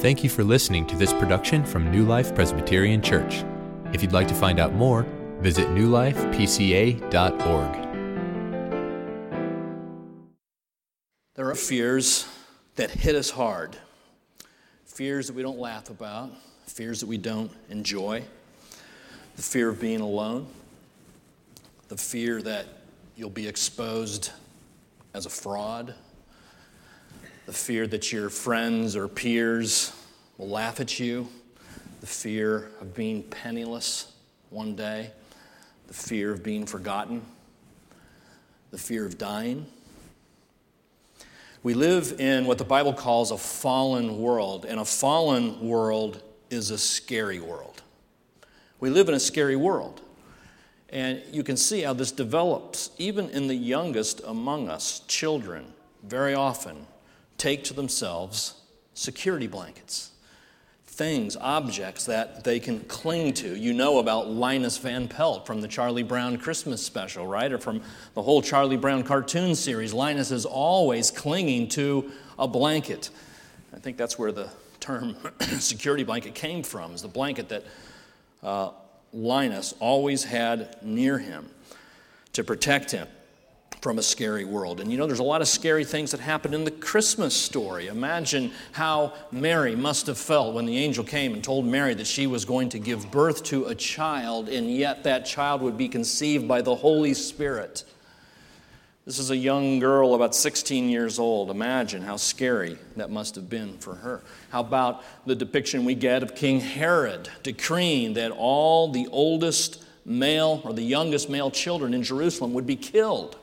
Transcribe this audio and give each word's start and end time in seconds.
Thank 0.00 0.24
you 0.24 0.30
for 0.30 0.42
listening 0.42 0.86
to 0.86 0.96
this 0.96 1.12
production 1.12 1.62
from 1.62 1.90
New 1.90 2.06
Life 2.06 2.34
Presbyterian 2.34 3.02
Church. 3.02 3.44
If 3.92 4.00
you'd 4.00 4.12
like 4.12 4.28
to 4.28 4.34
find 4.34 4.58
out 4.58 4.72
more, 4.72 5.02
visit 5.40 5.68
newlifepca.org. 5.68 7.02
There 11.34 11.50
are 11.50 11.54
fears 11.54 12.26
that 12.76 12.90
hit 12.90 13.14
us 13.14 13.28
hard. 13.28 13.76
Fears 14.86 15.26
that 15.26 15.36
we 15.36 15.42
don't 15.42 15.58
laugh 15.58 15.90
about, 15.90 16.30
fears 16.66 17.00
that 17.00 17.06
we 17.06 17.18
don't 17.18 17.52
enjoy. 17.68 18.24
The 19.36 19.42
fear 19.42 19.68
of 19.68 19.82
being 19.82 20.00
alone, 20.00 20.46
the 21.88 21.98
fear 21.98 22.40
that 22.40 22.64
you'll 23.16 23.28
be 23.28 23.46
exposed 23.46 24.30
as 25.12 25.26
a 25.26 25.30
fraud, 25.30 25.94
the 27.50 27.56
fear 27.56 27.84
that 27.84 28.12
your 28.12 28.30
friends 28.30 28.94
or 28.94 29.08
peers 29.08 29.92
will 30.38 30.48
laugh 30.48 30.78
at 30.78 31.00
you, 31.00 31.26
the 32.00 32.06
fear 32.06 32.70
of 32.80 32.94
being 32.94 33.24
penniless 33.24 34.12
one 34.50 34.76
day, 34.76 35.10
the 35.88 35.92
fear 35.92 36.30
of 36.30 36.44
being 36.44 36.64
forgotten, 36.64 37.20
the 38.70 38.78
fear 38.78 39.04
of 39.04 39.18
dying. 39.18 39.66
We 41.64 41.74
live 41.74 42.20
in 42.20 42.46
what 42.46 42.58
the 42.58 42.64
Bible 42.64 42.92
calls 42.92 43.32
a 43.32 43.36
fallen 43.36 44.20
world, 44.20 44.64
and 44.64 44.78
a 44.78 44.84
fallen 44.84 45.58
world 45.60 46.22
is 46.50 46.70
a 46.70 46.78
scary 46.78 47.40
world. 47.40 47.82
We 48.78 48.90
live 48.90 49.08
in 49.08 49.16
a 49.16 49.20
scary 49.20 49.56
world. 49.56 50.00
And 50.90 51.20
you 51.32 51.42
can 51.42 51.56
see 51.56 51.80
how 51.80 51.94
this 51.94 52.12
develops, 52.12 52.92
even 52.98 53.28
in 53.30 53.48
the 53.48 53.56
youngest 53.56 54.20
among 54.24 54.68
us, 54.68 55.00
children, 55.08 55.64
very 56.04 56.32
often 56.32 56.86
take 57.40 57.64
to 57.64 57.72
themselves 57.72 58.60
security 58.92 59.46
blankets, 59.46 60.10
things, 60.86 61.38
objects 61.40 62.04
that 62.04 62.44
they 62.44 62.60
can 62.60 62.80
cling 62.80 63.32
to. 63.32 63.56
You 63.56 63.72
know 63.72 63.98
about 63.98 64.28
Linus 64.28 64.76
Van 64.76 65.08
Pelt 65.08 65.46
from 65.46 65.62
the 65.62 65.68
Charlie 65.68 66.02
Brown 66.02 66.36
Christmas 66.36 66.84
special, 66.84 67.26
right? 67.26 67.50
Or 67.50 67.56
from 67.56 67.80
the 68.12 68.20
whole 68.20 68.42
Charlie 68.42 68.76
Brown 68.76 69.02
cartoon 69.02 69.54
series. 69.54 69.94
Linus 69.94 70.30
is 70.30 70.44
always 70.44 71.10
clinging 71.10 71.68
to 71.68 72.10
a 72.38 72.46
blanket. 72.46 73.08
I 73.74 73.78
think 73.78 73.96
that's 73.96 74.18
where 74.18 74.32
the 74.32 74.50
term 74.78 75.16
security 75.58 76.04
blanket 76.04 76.34
came 76.34 76.62
from, 76.62 76.92
is 76.92 77.00
the 77.00 77.08
blanket 77.08 77.48
that 77.48 77.64
uh, 78.42 78.72
Linus 79.14 79.72
always 79.80 80.24
had 80.24 80.76
near 80.82 81.18
him 81.18 81.48
to 82.34 82.44
protect 82.44 82.90
him 82.90 83.08
from 83.80 83.98
a 83.98 84.02
scary 84.02 84.44
world. 84.44 84.80
And 84.80 84.90
you 84.90 84.98
know, 84.98 85.06
there's 85.06 85.20
a 85.20 85.24
lot 85.24 85.40
of 85.40 85.48
scary 85.48 85.84
things 85.84 86.10
that 86.10 86.20
happen 86.20 86.52
in 86.52 86.64
the 86.64 86.70
Christmas 86.70 87.34
story. 87.34 87.86
Imagine 87.86 88.52
how 88.72 89.14
Mary 89.32 89.74
must 89.74 90.06
have 90.06 90.18
felt 90.18 90.54
when 90.54 90.66
the 90.66 90.76
angel 90.76 91.02
came 91.02 91.32
and 91.32 91.42
told 91.42 91.64
Mary 91.64 91.94
that 91.94 92.06
she 92.06 92.26
was 92.26 92.44
going 92.44 92.68
to 92.70 92.78
give 92.78 93.10
birth 93.10 93.42
to 93.44 93.66
a 93.66 93.74
child, 93.74 94.48
and 94.48 94.70
yet 94.70 95.04
that 95.04 95.24
child 95.24 95.62
would 95.62 95.78
be 95.78 95.88
conceived 95.88 96.46
by 96.46 96.60
the 96.60 96.74
Holy 96.74 97.14
Spirit. 97.14 97.84
This 99.06 99.18
is 99.18 99.30
a 99.30 99.36
young 99.36 99.78
girl, 99.78 100.14
about 100.14 100.34
16 100.34 100.90
years 100.90 101.18
old. 101.18 101.50
Imagine 101.50 102.02
how 102.02 102.16
scary 102.16 102.76
that 102.96 103.10
must 103.10 103.34
have 103.34 103.48
been 103.48 103.78
for 103.78 103.94
her. 103.94 104.22
How 104.50 104.60
about 104.60 105.02
the 105.24 105.34
depiction 105.34 105.86
we 105.86 105.94
get 105.94 106.22
of 106.22 106.34
King 106.34 106.60
Herod 106.60 107.30
decreeing 107.42 108.12
that 108.14 108.30
all 108.30 108.92
the 108.92 109.08
oldest 109.10 109.82
male 110.04 110.60
or 110.64 110.74
the 110.74 110.82
youngest 110.82 111.30
male 111.30 111.50
children 111.50 111.94
in 111.94 112.02
Jerusalem 112.02 112.52
would 112.52 112.66
be 112.66 112.76
killed? 112.76 113.38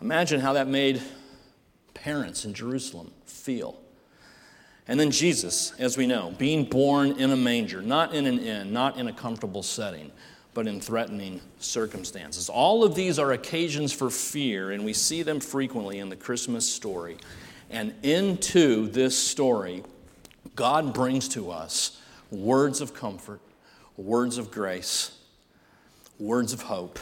Imagine 0.00 0.40
how 0.40 0.52
that 0.52 0.68
made 0.68 1.02
parents 1.94 2.44
in 2.44 2.54
Jerusalem 2.54 3.12
feel. 3.26 3.80
And 4.86 4.98
then 4.98 5.10
Jesus, 5.10 5.72
as 5.78 5.98
we 5.98 6.06
know, 6.06 6.32
being 6.38 6.64
born 6.64 7.12
in 7.18 7.30
a 7.30 7.36
manger, 7.36 7.82
not 7.82 8.14
in 8.14 8.26
an 8.26 8.38
inn, 8.38 8.72
not 8.72 8.96
in 8.96 9.08
a 9.08 9.12
comfortable 9.12 9.62
setting, 9.62 10.12
but 10.54 10.66
in 10.66 10.80
threatening 10.80 11.40
circumstances. 11.58 12.48
All 12.48 12.84
of 12.84 12.94
these 12.94 13.18
are 13.18 13.32
occasions 13.32 13.92
for 13.92 14.08
fear, 14.08 14.70
and 14.70 14.84
we 14.84 14.92
see 14.92 15.22
them 15.22 15.40
frequently 15.40 15.98
in 15.98 16.08
the 16.08 16.16
Christmas 16.16 16.70
story. 16.70 17.18
And 17.70 17.94
into 18.02 18.88
this 18.88 19.18
story, 19.18 19.82
God 20.54 20.94
brings 20.94 21.28
to 21.30 21.50
us 21.50 22.00
words 22.30 22.80
of 22.80 22.94
comfort, 22.94 23.40
words 23.96 24.38
of 24.38 24.50
grace, 24.50 25.18
words 26.18 26.52
of 26.52 26.62
hope. 26.62 26.98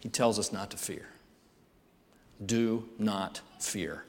He 0.00 0.08
tells 0.08 0.38
us 0.38 0.52
not 0.52 0.70
to 0.70 0.76
fear 0.76 1.08
do 2.44 2.88
not 2.98 3.40
fear. 3.58 4.04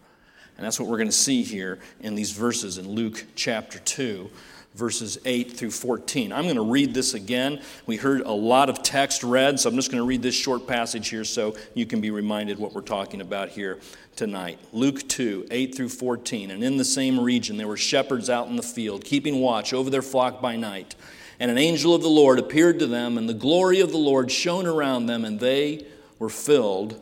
And 0.58 0.66
that's 0.66 0.80
what 0.80 0.88
we're 0.88 0.98
going 0.98 1.10
to 1.10 1.14
see 1.14 1.44
here 1.44 1.80
in 2.00 2.16
these 2.16 2.32
verses 2.32 2.78
in 2.78 2.88
Luke 2.88 3.26
chapter 3.36 3.80
2, 3.80 4.30
verses 4.74 5.18
8 5.26 5.52
through 5.52 5.72
14. 5.72 6.32
I'm 6.32 6.44
going 6.44 6.56
to 6.56 6.62
read 6.62 6.94
this 6.94 7.14
again. 7.14 7.62
We 7.86 7.98
heard 7.98 8.22
a 8.22 8.32
lot 8.32 8.70
of 8.70 8.82
text 8.82 9.24
read, 9.24 9.60
so 9.60 9.70
I'm 9.70 9.76
just 9.76 9.92
going 9.92 10.02
to 10.02 10.08
read 10.08 10.22
this 10.22 10.36
short 10.36 10.66
passage 10.66 11.10
here 11.10 11.26
so 11.26 11.58
you 11.74 11.86
can 11.86 12.00
be 12.00 12.10
reminded 12.10 12.58
what 12.58 12.74
we're 12.74 12.82
talking 12.82 13.20
about 13.20 13.50
here 13.50 13.80
tonight. 14.16 14.60
Luke 14.72 15.06
2, 15.10 15.48
8 15.52 15.76
through 15.76 15.90
14. 15.90 16.52
And 16.52 16.64
in 16.64 16.78
the 16.78 16.86
same 16.86 17.20
region, 17.20 17.58
there 17.58 17.68
were 17.68 17.78
shepherds 17.78 18.30
out 18.30 18.48
in 18.48 18.56
the 18.56 18.64
field, 18.64 19.04
keeping 19.04 19.42
watch 19.42 19.74
over 19.74 19.90
their 19.90 20.02
flock 20.02 20.42
by 20.42 20.56
night. 20.56 20.96
And 21.38 21.52
an 21.52 21.58
angel 21.58 21.94
of 21.94 22.02
the 22.02 22.08
Lord 22.08 22.40
appeared 22.40 22.80
to 22.80 22.88
them, 22.88 23.18
and 23.18 23.28
the 23.28 23.34
glory 23.34 23.82
of 23.82 23.92
the 23.92 23.98
Lord 23.98 24.32
shone 24.32 24.66
around 24.66 25.08
them, 25.08 25.26
and 25.26 25.38
they 25.38 25.86
were 26.18 26.30
filled 26.30 27.02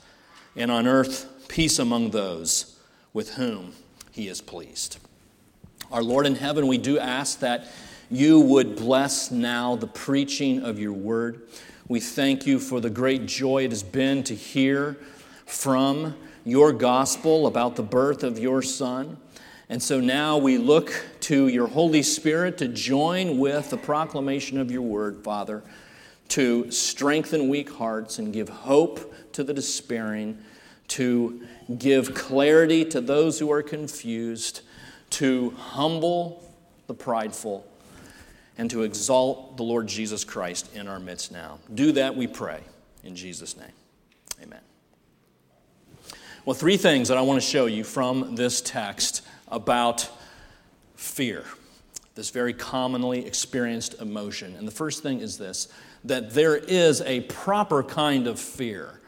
and 0.55 0.71
on 0.71 0.87
earth 0.87 1.47
peace 1.47 1.79
among 1.79 2.11
those 2.11 2.79
with 3.13 3.35
whom 3.35 3.73
he 4.11 4.27
is 4.27 4.41
pleased. 4.41 4.97
Our 5.91 6.03
Lord 6.03 6.25
in 6.25 6.35
heaven, 6.35 6.67
we 6.67 6.77
do 6.77 6.99
ask 6.99 7.39
that 7.39 7.65
you 8.09 8.39
would 8.39 8.75
bless 8.75 9.31
now 9.31 9.75
the 9.75 9.87
preaching 9.87 10.63
of 10.63 10.79
your 10.79 10.93
word. 10.93 11.41
We 11.87 11.99
thank 11.99 12.45
you 12.45 12.59
for 12.59 12.79
the 12.79 12.89
great 12.89 13.25
joy 13.25 13.65
it 13.65 13.71
has 13.71 13.83
been 13.83 14.23
to 14.23 14.35
hear 14.35 14.97
from 15.45 16.15
your 16.45 16.71
gospel 16.71 17.47
about 17.47 17.75
the 17.75 17.83
birth 17.83 18.23
of 18.23 18.39
your 18.39 18.61
son. 18.61 19.17
And 19.69 19.81
so 19.81 19.99
now 20.01 20.37
we 20.37 20.57
look 20.57 20.93
to 21.21 21.47
your 21.47 21.67
Holy 21.67 22.03
Spirit 22.03 22.57
to 22.57 22.67
join 22.67 23.37
with 23.37 23.69
the 23.69 23.77
proclamation 23.77 24.57
of 24.57 24.71
your 24.71 24.81
word, 24.81 25.23
Father, 25.23 25.63
to 26.31 26.71
strengthen 26.71 27.49
weak 27.49 27.71
hearts 27.71 28.17
and 28.17 28.33
give 28.33 28.49
hope 28.49 29.13
to 29.33 29.43
the 29.43 29.53
despairing 29.53 30.37
to 30.91 31.41
give 31.77 32.13
clarity 32.13 32.83
to 32.83 32.99
those 32.99 33.39
who 33.39 33.49
are 33.49 33.63
confused, 33.63 34.59
to 35.09 35.51
humble 35.51 36.43
the 36.87 36.93
prideful, 36.93 37.65
and 38.57 38.69
to 38.69 38.83
exalt 38.83 39.55
the 39.55 39.63
Lord 39.63 39.87
Jesus 39.87 40.25
Christ 40.25 40.75
in 40.75 40.89
our 40.89 40.99
midst 40.99 41.31
now. 41.31 41.59
Do 41.73 41.93
that, 41.93 42.17
we 42.17 42.27
pray, 42.27 42.59
in 43.05 43.15
Jesus' 43.15 43.55
name. 43.55 43.71
Amen. 44.43 44.59
Well, 46.43 46.55
three 46.55 46.75
things 46.75 47.07
that 47.07 47.17
I 47.17 47.21
want 47.21 47.41
to 47.41 47.47
show 47.47 47.67
you 47.67 47.85
from 47.85 48.35
this 48.35 48.59
text 48.59 49.21
about 49.47 50.09
fear, 50.95 51.45
this 52.15 52.31
very 52.31 52.53
commonly 52.53 53.25
experienced 53.25 54.01
emotion. 54.01 54.55
And 54.57 54.67
the 54.67 54.73
first 54.73 55.03
thing 55.03 55.21
is 55.21 55.37
this 55.37 55.69
that 56.03 56.33
there 56.33 56.55
is 56.55 57.01
a 57.01 57.21
proper 57.21 57.83
kind 57.83 58.27
of 58.27 58.39
fear 58.39 59.01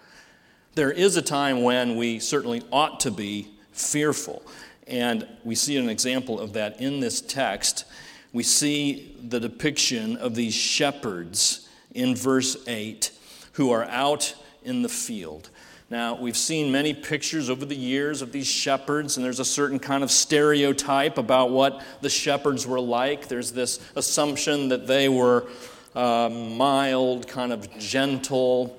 there 0.76 0.92
is 0.92 1.18
a 1.18 1.22
time 1.22 1.62
when 1.62 1.98
we 1.98 2.20
certainly 2.20 2.64
ought 2.72 3.02
to 3.02 3.12
be 3.12 3.48
fearful. 3.72 4.42
And 4.88 5.28
we 5.44 5.56
see 5.56 5.78
an 5.78 5.88
example 5.88 6.40
of 6.40 6.54
that 6.54 6.82
in 6.82 7.00
this 7.00 7.22
text. 7.22 7.86
We 8.32 8.44
see 8.44 9.16
the 9.22 9.40
depiction 9.40 10.18
of 10.18 10.34
these 10.34 10.56
shepherds 10.56 11.70
in 11.94 12.16
verse 12.16 12.58
8 12.68 13.12
who 13.54 13.72
are 13.72 13.84
out 13.86 14.36
in 14.64 14.82
the 14.82 14.90
field. 14.90 15.50
Now, 15.92 16.20
we've 16.20 16.38
seen 16.38 16.72
many 16.72 16.96
pictures 16.96 17.52
over 17.52 17.66
the 17.66 17.76
years 17.76 18.24
of 18.24 18.32
these 18.32 18.48
shepherds, 18.48 19.16
and 19.16 19.24
there's 19.24 19.40
a 19.40 19.46
certain 19.46 19.78
kind 19.78 20.04
of 20.04 20.10
stereotype 20.10 21.20
about 21.20 21.52
what 21.52 21.84
the 22.02 22.10
shepherds 22.10 22.66
were 22.66 22.80
like. 22.80 23.28
There's 23.28 23.52
this 23.52 23.80
assumption 23.96 24.70
that 24.70 24.88
they 24.88 25.08
were 25.08 25.46
uh, 25.96 26.30
mild, 26.30 27.28
kind 27.28 27.54
of 27.54 27.78
gentle, 27.78 28.78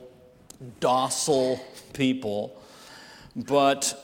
docile 0.80 1.60
people. 1.92 2.60
But 3.36 4.00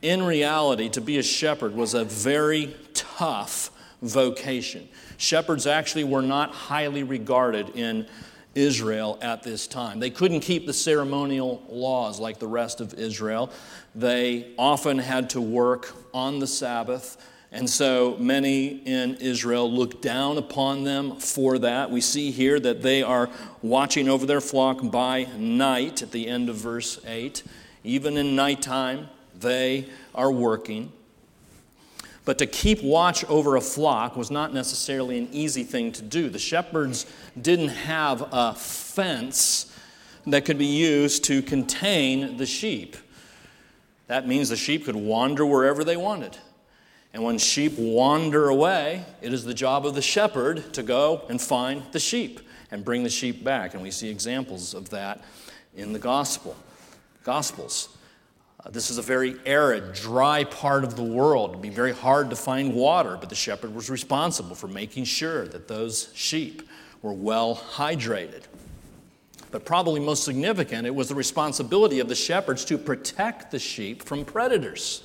in 0.00 0.22
reality, 0.22 0.88
to 0.90 1.00
be 1.00 1.18
a 1.18 1.22
shepherd 1.22 1.74
was 1.74 1.94
a 1.94 2.04
very 2.04 2.76
tough, 2.94 3.70
vocation. 4.02 4.88
Shepherds 5.16 5.66
actually 5.66 6.04
were 6.04 6.22
not 6.22 6.50
highly 6.50 7.04
regarded 7.04 7.70
in 7.76 8.06
Israel 8.54 9.18
at 9.22 9.42
this 9.42 9.66
time. 9.66 10.00
They 10.00 10.10
couldn't 10.10 10.40
keep 10.40 10.66
the 10.66 10.72
ceremonial 10.72 11.62
laws 11.68 12.20
like 12.20 12.38
the 12.38 12.48
rest 12.48 12.80
of 12.80 12.94
Israel. 12.94 13.50
They 13.94 14.52
often 14.58 14.98
had 14.98 15.30
to 15.30 15.40
work 15.40 15.94
on 16.12 16.38
the 16.38 16.46
Sabbath. 16.46 17.16
And 17.54 17.68
so 17.68 18.16
many 18.18 18.68
in 18.86 19.16
Israel 19.16 19.70
look 19.70 20.00
down 20.00 20.38
upon 20.38 20.84
them 20.84 21.16
for 21.16 21.58
that. 21.58 21.90
We 21.90 22.00
see 22.00 22.30
here 22.30 22.58
that 22.58 22.80
they 22.80 23.02
are 23.02 23.28
watching 23.60 24.08
over 24.08 24.24
their 24.24 24.40
flock 24.40 24.78
by 24.90 25.24
night 25.36 26.02
at 26.02 26.12
the 26.12 26.28
end 26.28 26.48
of 26.48 26.56
verse 26.56 26.98
8. 27.06 27.42
Even 27.84 28.16
in 28.16 28.34
nighttime, 28.34 29.08
they 29.38 29.86
are 30.14 30.32
working. 30.32 30.92
But 32.24 32.38
to 32.38 32.46
keep 32.46 32.82
watch 32.82 33.22
over 33.26 33.56
a 33.56 33.60
flock 33.60 34.16
was 34.16 34.30
not 34.30 34.54
necessarily 34.54 35.18
an 35.18 35.28
easy 35.30 35.64
thing 35.64 35.92
to 35.92 36.02
do. 36.02 36.30
The 36.30 36.38
shepherds 36.38 37.04
didn't 37.40 37.68
have 37.68 38.26
a 38.32 38.54
fence 38.54 39.76
that 40.26 40.46
could 40.46 40.58
be 40.58 40.66
used 40.66 41.24
to 41.24 41.42
contain 41.42 42.38
the 42.38 42.46
sheep. 42.46 42.96
That 44.06 44.26
means 44.26 44.48
the 44.48 44.56
sheep 44.56 44.86
could 44.86 44.96
wander 44.96 45.44
wherever 45.44 45.84
they 45.84 45.96
wanted. 45.98 46.38
And 47.14 47.22
when 47.22 47.38
sheep 47.38 47.78
wander 47.78 48.48
away, 48.48 49.04
it 49.20 49.32
is 49.32 49.44
the 49.44 49.54
job 49.54 49.84
of 49.84 49.94
the 49.94 50.02
shepherd 50.02 50.72
to 50.74 50.82
go 50.82 51.26
and 51.28 51.40
find 51.40 51.82
the 51.92 52.00
sheep 52.00 52.40
and 52.70 52.84
bring 52.84 53.02
the 53.02 53.10
sheep 53.10 53.44
back. 53.44 53.74
And 53.74 53.82
we 53.82 53.90
see 53.90 54.08
examples 54.08 54.72
of 54.72 54.88
that 54.90 55.22
in 55.76 55.92
the 55.92 55.98
gospel. 55.98 56.56
Gospels. 57.22 57.90
Uh, 58.64 58.70
this 58.70 58.90
is 58.90 58.98
a 58.98 59.02
very 59.02 59.36
arid, 59.44 59.92
dry 59.92 60.44
part 60.44 60.84
of 60.84 60.96
the 60.96 61.02
world. 61.02 61.50
It'd 61.50 61.62
be 61.62 61.68
very 61.68 61.92
hard 61.92 62.30
to 62.30 62.36
find 62.36 62.74
water, 62.74 63.16
but 63.18 63.28
the 63.28 63.34
shepherd 63.34 63.74
was 63.74 63.90
responsible 63.90 64.54
for 64.54 64.68
making 64.68 65.04
sure 65.04 65.46
that 65.48 65.68
those 65.68 66.10
sheep 66.14 66.68
were 67.02 67.12
well 67.12 67.56
hydrated. 67.56 68.42
But 69.50 69.66
probably 69.66 70.00
most 70.00 70.24
significant, 70.24 70.86
it 70.86 70.94
was 70.94 71.08
the 71.08 71.14
responsibility 71.14 71.98
of 71.98 72.08
the 72.08 72.14
shepherds 72.14 72.64
to 72.66 72.78
protect 72.78 73.50
the 73.50 73.58
sheep 73.58 74.02
from 74.02 74.24
predators. 74.24 75.02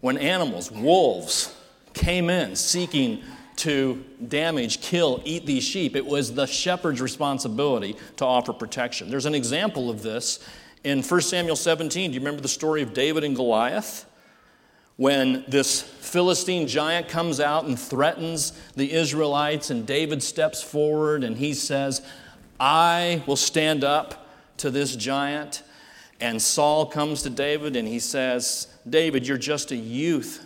When 0.00 0.18
animals, 0.18 0.70
wolves, 0.70 1.54
came 1.92 2.30
in 2.30 2.54
seeking 2.54 3.22
to 3.56 4.04
damage, 4.28 4.80
kill, 4.80 5.20
eat 5.24 5.44
these 5.44 5.64
sheep, 5.64 5.96
it 5.96 6.06
was 6.06 6.34
the 6.34 6.46
shepherd's 6.46 7.00
responsibility 7.00 7.96
to 8.16 8.24
offer 8.24 8.52
protection. 8.52 9.10
There's 9.10 9.26
an 9.26 9.34
example 9.34 9.90
of 9.90 10.02
this 10.02 10.38
in 10.84 11.02
1 11.02 11.20
Samuel 11.22 11.56
17. 11.56 12.10
Do 12.10 12.14
you 12.14 12.20
remember 12.20 12.40
the 12.40 12.48
story 12.48 12.82
of 12.82 12.94
David 12.94 13.24
and 13.24 13.34
Goliath? 13.34 14.04
When 14.96 15.44
this 15.48 15.82
Philistine 15.82 16.66
giant 16.66 17.08
comes 17.08 17.40
out 17.40 17.64
and 17.64 17.78
threatens 17.78 18.52
the 18.74 18.92
Israelites, 18.92 19.70
and 19.70 19.86
David 19.86 20.22
steps 20.22 20.62
forward 20.62 21.24
and 21.24 21.36
he 21.36 21.54
says, 21.54 22.02
I 22.58 23.22
will 23.26 23.36
stand 23.36 23.84
up 23.84 24.28
to 24.58 24.70
this 24.70 24.96
giant. 24.96 25.62
And 26.20 26.40
Saul 26.42 26.86
comes 26.86 27.22
to 27.22 27.30
David 27.30 27.76
and 27.76 27.86
he 27.86 28.00
says, 28.00 28.66
David, 28.88 29.26
you're 29.26 29.38
just 29.38 29.70
a 29.70 29.76
youth. 29.76 30.44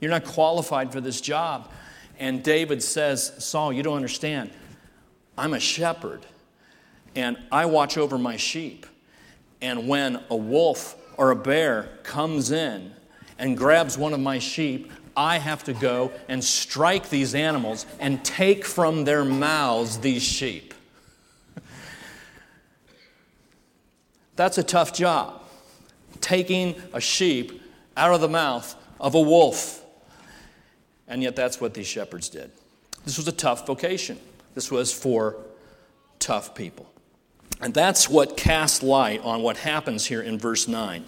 You're 0.00 0.10
not 0.10 0.24
qualified 0.24 0.92
for 0.92 1.00
this 1.00 1.20
job. 1.20 1.70
And 2.18 2.42
David 2.42 2.82
says, 2.82 3.32
Saul, 3.38 3.72
you 3.72 3.82
don't 3.82 3.96
understand. 3.96 4.50
I'm 5.36 5.54
a 5.54 5.60
shepherd 5.60 6.26
and 7.14 7.38
I 7.50 7.66
watch 7.66 7.96
over 7.96 8.18
my 8.18 8.36
sheep. 8.36 8.86
And 9.60 9.88
when 9.88 10.22
a 10.28 10.36
wolf 10.36 10.96
or 11.16 11.30
a 11.30 11.36
bear 11.36 11.90
comes 12.02 12.50
in 12.50 12.92
and 13.38 13.56
grabs 13.56 13.96
one 13.96 14.12
of 14.12 14.20
my 14.20 14.38
sheep, 14.38 14.90
I 15.16 15.38
have 15.38 15.62
to 15.64 15.72
go 15.72 16.12
and 16.28 16.42
strike 16.42 17.08
these 17.08 17.34
animals 17.34 17.86
and 18.00 18.24
take 18.24 18.64
from 18.64 19.04
their 19.04 19.24
mouths 19.24 19.98
these 19.98 20.22
sheep. 20.22 20.71
That's 24.36 24.58
a 24.58 24.62
tough 24.62 24.92
job. 24.92 25.42
Taking 26.20 26.76
a 26.92 27.00
sheep 27.00 27.62
out 27.96 28.14
of 28.14 28.20
the 28.20 28.28
mouth 28.28 28.74
of 29.00 29.14
a 29.14 29.20
wolf. 29.20 29.84
And 31.08 31.22
yet, 31.22 31.36
that's 31.36 31.60
what 31.60 31.74
these 31.74 31.86
shepherds 31.86 32.28
did. 32.28 32.50
This 33.04 33.16
was 33.18 33.28
a 33.28 33.32
tough 33.32 33.66
vocation. 33.66 34.18
This 34.54 34.70
was 34.70 34.92
for 34.92 35.36
tough 36.18 36.54
people. 36.54 36.90
And 37.60 37.74
that's 37.74 38.08
what 38.08 38.36
casts 38.36 38.82
light 38.82 39.20
on 39.22 39.42
what 39.42 39.56
happens 39.56 40.06
here 40.06 40.22
in 40.22 40.38
verse 40.38 40.66
9 40.66 41.04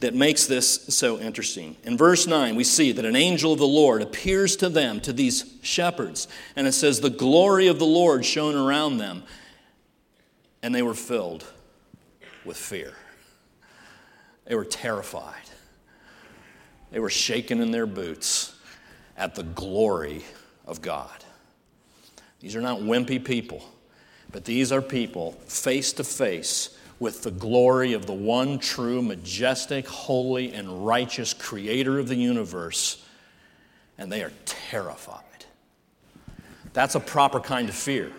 that 0.00 0.14
makes 0.14 0.46
this 0.46 0.84
so 0.88 1.18
interesting. 1.18 1.76
In 1.84 1.96
verse 1.96 2.26
9, 2.26 2.56
we 2.56 2.64
see 2.64 2.92
that 2.92 3.04
an 3.04 3.16
angel 3.16 3.52
of 3.52 3.58
the 3.58 3.66
Lord 3.66 4.02
appears 4.02 4.56
to 4.56 4.68
them, 4.68 5.00
to 5.00 5.12
these 5.12 5.54
shepherds, 5.62 6.28
and 6.56 6.66
it 6.66 6.72
says, 6.72 7.00
The 7.00 7.10
glory 7.10 7.68
of 7.68 7.78
the 7.78 7.86
Lord 7.86 8.24
shone 8.24 8.54
around 8.54 8.98
them, 8.98 9.22
and 10.62 10.74
they 10.74 10.82
were 10.82 10.94
filled 10.94 11.46
with 12.44 12.56
fear. 12.56 12.92
They 14.44 14.54
were 14.54 14.64
terrified. 14.64 15.48
They 16.90 17.00
were 17.00 17.10
shaken 17.10 17.60
in 17.60 17.70
their 17.70 17.86
boots 17.86 18.54
at 19.16 19.34
the 19.34 19.42
glory 19.42 20.22
of 20.66 20.82
God. 20.82 21.24
These 22.40 22.56
are 22.56 22.60
not 22.60 22.80
wimpy 22.80 23.24
people. 23.24 23.64
But 24.34 24.44
these 24.44 24.72
are 24.72 24.82
people 24.82 25.32
face 25.46 25.92
to 25.92 26.02
face 26.02 26.76
with 26.98 27.22
the 27.22 27.30
glory 27.30 27.92
of 27.92 28.06
the 28.06 28.12
one 28.12 28.58
true, 28.58 29.00
majestic, 29.00 29.86
holy, 29.86 30.52
and 30.52 30.84
righteous 30.84 31.32
creator 31.32 32.00
of 32.00 32.08
the 32.08 32.16
universe, 32.16 33.04
and 33.96 34.10
they 34.10 34.24
are 34.24 34.32
terrified. 34.44 35.22
That's 36.72 36.96
a 36.96 37.00
proper 37.00 37.38
kind 37.38 37.68
of 37.68 37.76
fear. 37.76 38.10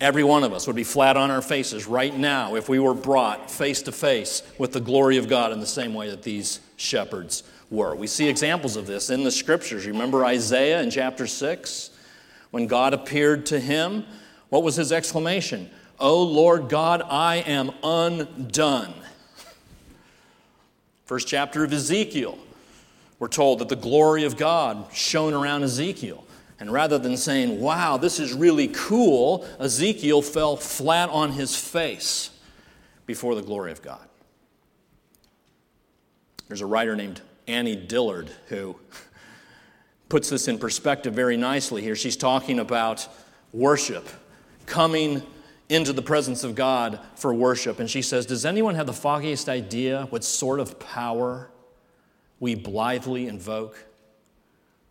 Every 0.00 0.24
one 0.24 0.44
of 0.44 0.52
us 0.54 0.66
would 0.66 0.76
be 0.76 0.84
flat 0.84 1.16
on 1.16 1.30
our 1.30 1.42
faces 1.42 1.86
right 1.86 2.16
now 2.16 2.54
if 2.54 2.68
we 2.68 2.78
were 2.78 2.94
brought 2.94 3.50
face 3.50 3.82
to 3.82 3.92
face 3.92 4.42
with 4.58 4.72
the 4.72 4.80
glory 4.80 5.18
of 5.18 5.28
God 5.28 5.52
in 5.52 5.60
the 5.60 5.66
same 5.66 5.92
way 5.92 6.08
that 6.08 6.22
these 6.22 6.60
shepherds 6.76 7.42
were. 7.70 7.94
We 7.94 8.06
see 8.06 8.28
examples 8.28 8.76
of 8.76 8.86
this 8.86 9.10
in 9.10 9.24
the 9.24 9.30
scriptures. 9.30 9.86
Remember 9.86 10.24
Isaiah 10.24 10.80
in 10.80 10.90
chapter 10.90 11.26
6? 11.26 11.90
When 12.50 12.66
God 12.66 12.94
appeared 12.94 13.46
to 13.46 13.60
him 13.60 14.04
what 14.50 14.64
was 14.64 14.76
his 14.76 14.92
exclamation? 14.92 15.70
Oh 15.98 16.22
Lord 16.22 16.68
God, 16.68 17.02
I 17.02 17.36
am 17.36 17.70
undone. 17.82 18.92
First 21.04 21.28
chapter 21.28 21.64
of 21.64 21.72
Ezekiel, 21.72 22.38
we're 23.18 23.28
told 23.28 23.60
that 23.60 23.68
the 23.68 23.76
glory 23.76 24.24
of 24.24 24.36
God 24.36 24.86
shone 24.92 25.34
around 25.34 25.62
Ezekiel. 25.62 26.24
And 26.60 26.70
rather 26.70 26.98
than 26.98 27.16
saying, 27.16 27.58
wow, 27.58 27.96
this 27.96 28.20
is 28.20 28.34
really 28.34 28.68
cool, 28.68 29.48
Ezekiel 29.58 30.20
fell 30.20 30.56
flat 30.56 31.08
on 31.08 31.32
his 31.32 31.56
face 31.56 32.30
before 33.06 33.34
the 33.34 33.42
glory 33.42 33.72
of 33.72 33.80
God. 33.80 34.06
There's 36.48 36.60
a 36.60 36.66
writer 36.66 36.94
named 36.94 37.22
Annie 37.48 37.76
Dillard 37.76 38.30
who 38.48 38.76
puts 40.10 40.28
this 40.28 40.48
in 40.48 40.58
perspective 40.58 41.14
very 41.14 41.38
nicely 41.38 41.80
here. 41.80 41.96
She's 41.96 42.16
talking 42.16 42.58
about 42.58 43.08
worship 43.52 44.06
coming 44.66 45.22
into 45.70 45.92
the 45.92 46.02
presence 46.02 46.44
of 46.44 46.54
God 46.54 46.98
for 47.14 47.32
worship. 47.32 47.78
And 47.78 47.88
she 47.88 48.02
says, 48.02 48.26
Does 48.26 48.44
anyone 48.44 48.74
have 48.74 48.86
the 48.86 48.92
foggiest 48.92 49.48
idea 49.48 50.06
what 50.10 50.24
sort 50.24 50.60
of 50.60 50.78
power 50.78 51.48
we 52.38 52.54
blithely 52.54 53.28
invoke 53.28 53.86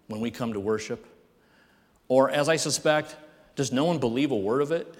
when 0.07 0.21
we 0.21 0.31
come 0.31 0.53
to 0.53 0.59
worship? 0.59 1.05
Or, 2.09 2.29
as 2.29 2.49
I 2.49 2.57
suspect, 2.57 3.15
does 3.55 3.71
no 3.71 3.85
one 3.85 3.99
believe 3.99 4.31
a 4.31 4.35
word 4.35 4.61
of 4.61 4.73
it? 4.73 4.93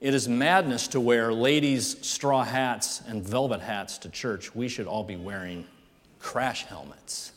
It 0.00 0.14
is 0.14 0.28
madness 0.28 0.88
to 0.88 1.00
wear 1.00 1.32
ladies' 1.32 1.96
straw 2.06 2.42
hats 2.42 3.02
and 3.06 3.22
velvet 3.22 3.60
hats 3.60 3.98
to 3.98 4.08
church. 4.08 4.54
We 4.54 4.68
should 4.68 4.86
all 4.86 5.04
be 5.04 5.16
wearing 5.16 5.66
crash 6.18 6.64
helmets 6.64 7.32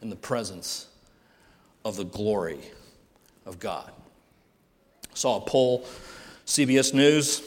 in 0.00 0.10
the 0.10 0.16
presence 0.16 0.86
of 1.84 1.96
the 1.96 2.04
glory 2.04 2.60
of 3.46 3.58
God. 3.58 3.90
I 5.04 5.14
Saw 5.14 5.36
a 5.36 5.40
poll, 5.40 5.84
CBS 6.46 6.94
News, 6.94 7.42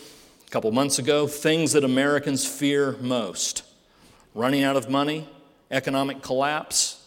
a 0.46 0.50
couple 0.50 0.72
months 0.72 1.00
ago 1.00 1.28
things 1.28 1.74
that 1.74 1.84
Americans 1.84 2.46
fear 2.46 2.98
most 3.00 3.64
running 4.34 4.64
out 4.64 4.76
of 4.76 4.90
money, 4.90 5.28
economic 5.70 6.22
collapse, 6.22 7.06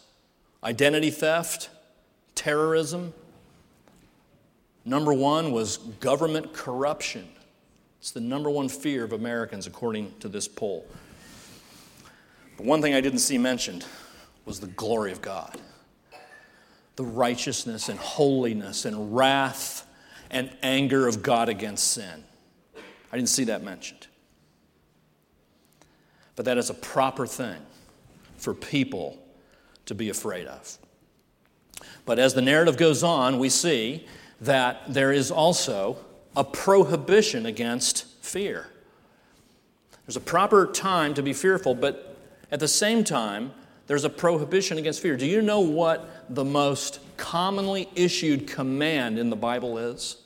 identity 0.63 1.09
theft, 1.09 1.69
terrorism. 2.45 3.11
Number 4.85 5.11
one 5.11 5.51
was 5.51 5.77
government 5.77 6.53
corruption. 6.53 7.27
It's 7.99 8.11
the 8.11 8.21
number 8.21 8.51
one 8.51 8.69
fear 8.69 9.03
of 9.03 9.13
Americans, 9.13 9.65
according 9.65 10.13
to 10.19 10.29
this 10.29 10.47
poll. 10.47 10.85
But 12.55 12.67
one 12.67 12.83
thing 12.83 12.93
I 12.93 13.01
didn't 13.01 13.17
see 13.17 13.39
mentioned 13.39 13.83
was 14.45 14.59
the 14.59 14.67
glory 14.67 15.11
of 15.11 15.23
God, 15.23 15.59
the 16.97 17.03
righteousness 17.03 17.89
and 17.89 17.97
holiness 17.97 18.85
and 18.85 19.15
wrath 19.15 19.87
and 20.29 20.55
anger 20.61 21.07
of 21.07 21.23
God 21.23 21.49
against 21.49 21.93
sin. 21.93 22.23
I 23.11 23.17
didn't 23.17 23.29
see 23.29 23.45
that 23.45 23.63
mentioned. 23.63 24.05
But 26.35 26.45
that 26.45 26.59
is 26.59 26.69
a 26.69 26.75
proper 26.75 27.25
thing 27.25 27.59
for 28.37 28.53
people 28.53 29.17
to 29.87 29.95
be 29.95 30.09
afraid 30.09 30.45
of. 30.45 30.77
But 32.05 32.19
as 32.19 32.33
the 32.33 32.41
narrative 32.41 32.77
goes 32.77 33.03
on, 33.03 33.39
we 33.39 33.49
see 33.49 34.05
that 34.41 34.93
there 34.93 35.11
is 35.11 35.31
also 35.31 35.97
a 36.35 36.43
prohibition 36.43 37.45
against 37.45 38.05
fear. 38.21 38.67
There's 40.05 40.17
a 40.17 40.21
proper 40.21 40.67
time 40.67 41.13
to 41.15 41.23
be 41.23 41.33
fearful, 41.33 41.73
but 41.73 42.15
at 42.51 42.59
the 42.59 42.67
same 42.67 43.03
time, 43.03 43.51
there's 43.87 44.03
a 44.03 44.09
prohibition 44.09 44.77
against 44.77 45.01
fear. 45.01 45.17
Do 45.17 45.25
you 45.25 45.41
know 45.41 45.61
what 45.61 46.25
the 46.33 46.45
most 46.45 46.99
commonly 47.17 47.89
issued 47.95 48.47
command 48.47 49.17
in 49.17 49.29
the 49.29 49.35
Bible 49.35 49.77
is? 49.77 50.17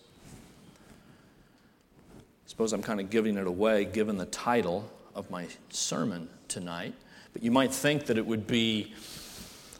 I 2.17 2.47
suppose 2.47 2.73
I'm 2.73 2.81
kind 2.81 2.99
of 2.99 3.09
giving 3.09 3.37
it 3.37 3.47
away 3.47 3.85
given 3.85 4.17
the 4.17 4.25
title 4.25 4.89
of 5.15 5.29
my 5.29 5.47
sermon 5.69 6.29
tonight, 6.47 6.93
but 7.31 7.43
you 7.43 7.51
might 7.51 7.71
think 7.71 8.05
that 8.07 8.17
it 8.17 8.25
would 8.25 8.47
be 8.47 8.93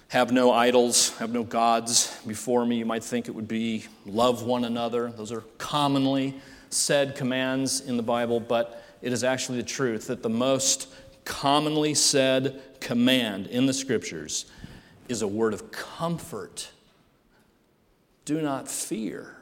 have 0.09 0.31
no 0.31 0.51
idols, 0.51 1.15
have 1.17 1.31
no 1.31 1.43
gods 1.43 2.15
before 2.27 2.65
me. 2.65 2.77
You 2.77 2.85
might 2.85 3.03
think 3.03 3.27
it 3.27 3.31
would 3.31 3.47
be 3.47 3.85
love 4.05 4.43
one 4.43 4.65
another. 4.65 5.11
Those 5.11 5.31
are 5.31 5.43
commonly 5.59 6.35
said 6.69 7.15
commands 7.15 7.81
in 7.81 7.95
the 7.95 8.03
Bible, 8.03 8.39
but 8.39 8.83
it 9.01 9.13
is 9.13 9.23
actually 9.23 9.59
the 9.59 9.67
truth 9.67 10.07
that 10.07 10.23
the 10.23 10.29
most 10.29 10.87
commonly 11.25 11.93
said 11.93 12.59
command 12.79 13.47
in 13.47 13.67
the 13.67 13.73
scriptures 13.73 14.45
is 15.07 15.21
a 15.21 15.27
word 15.27 15.53
of 15.53 15.71
comfort. 15.71 16.71
Do 18.25 18.41
not 18.41 18.67
fear. 18.67 19.35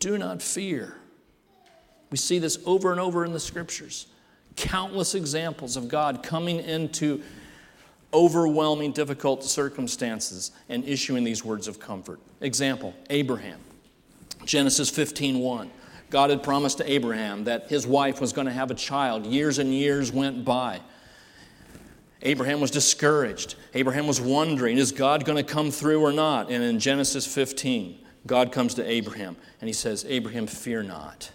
Do 0.00 0.18
not 0.18 0.42
fear. 0.42 0.96
We 2.10 2.18
see 2.18 2.40
this 2.40 2.58
over 2.66 2.90
and 2.90 3.00
over 3.00 3.24
in 3.24 3.32
the 3.32 3.40
scriptures. 3.40 4.06
Countless 4.56 5.14
examples 5.14 5.76
of 5.76 5.88
God 5.88 6.24
coming 6.24 6.58
into 6.58 7.22
overwhelming, 8.12 8.92
difficult 8.92 9.44
circumstances 9.44 10.50
and 10.68 10.84
issuing 10.84 11.24
these 11.24 11.44
words 11.44 11.68
of 11.68 11.78
comfort. 11.78 12.20
Example 12.40 12.94
Abraham, 13.08 13.60
Genesis 14.44 14.90
15 14.90 15.38
1. 15.38 15.70
God 16.10 16.30
had 16.30 16.42
promised 16.42 16.78
to 16.78 16.90
Abraham 16.90 17.44
that 17.44 17.68
his 17.68 17.86
wife 17.86 18.20
was 18.20 18.32
going 18.32 18.46
to 18.46 18.52
have 18.52 18.70
a 18.70 18.74
child. 18.74 19.24
Years 19.26 19.58
and 19.58 19.72
years 19.72 20.10
went 20.10 20.44
by. 20.44 20.80
Abraham 22.22 22.60
was 22.60 22.70
discouraged. 22.70 23.54
Abraham 23.74 24.06
was 24.06 24.20
wondering, 24.20 24.76
is 24.76 24.92
God 24.92 25.24
going 25.24 25.42
to 25.42 25.44
come 25.44 25.70
through 25.70 26.02
or 26.02 26.12
not? 26.12 26.50
And 26.50 26.62
in 26.62 26.78
Genesis 26.78 27.26
15, 27.32 27.98
God 28.26 28.52
comes 28.52 28.74
to 28.74 28.84
Abraham 28.84 29.36
and 29.60 29.68
he 29.68 29.72
says, 29.72 30.04
Abraham, 30.08 30.46
fear 30.46 30.82
not. 30.82 31.30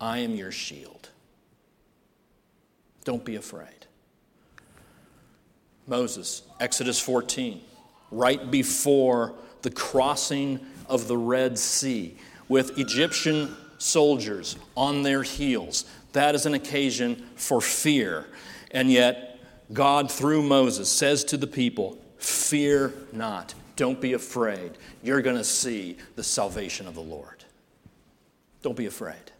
I 0.00 0.18
am 0.18 0.34
your 0.34 0.52
shield. 0.52 1.10
Don't 3.04 3.24
be 3.24 3.36
afraid. 3.36 3.83
Moses, 5.86 6.42
Exodus 6.60 6.98
14, 7.00 7.60
right 8.10 8.50
before 8.50 9.34
the 9.62 9.70
crossing 9.70 10.60
of 10.88 11.08
the 11.08 11.16
Red 11.16 11.58
Sea, 11.58 12.16
with 12.48 12.78
Egyptian 12.78 13.54
soldiers 13.78 14.56
on 14.76 15.02
their 15.02 15.22
heels. 15.22 15.84
That 16.12 16.34
is 16.34 16.46
an 16.46 16.54
occasion 16.54 17.26
for 17.36 17.60
fear. 17.60 18.26
And 18.70 18.90
yet, 18.90 19.40
God, 19.72 20.10
through 20.10 20.42
Moses, 20.42 20.90
says 20.90 21.24
to 21.24 21.36
the 21.36 21.46
people, 21.46 21.98
Fear 22.18 22.94
not. 23.12 23.54
Don't 23.76 24.00
be 24.00 24.12
afraid. 24.12 24.78
You're 25.02 25.22
going 25.22 25.36
to 25.36 25.44
see 25.44 25.98
the 26.16 26.22
salvation 26.22 26.86
of 26.86 26.94
the 26.94 27.02
Lord. 27.02 27.44
Don't 28.62 28.76
be 28.76 28.86
afraid. 28.86 29.32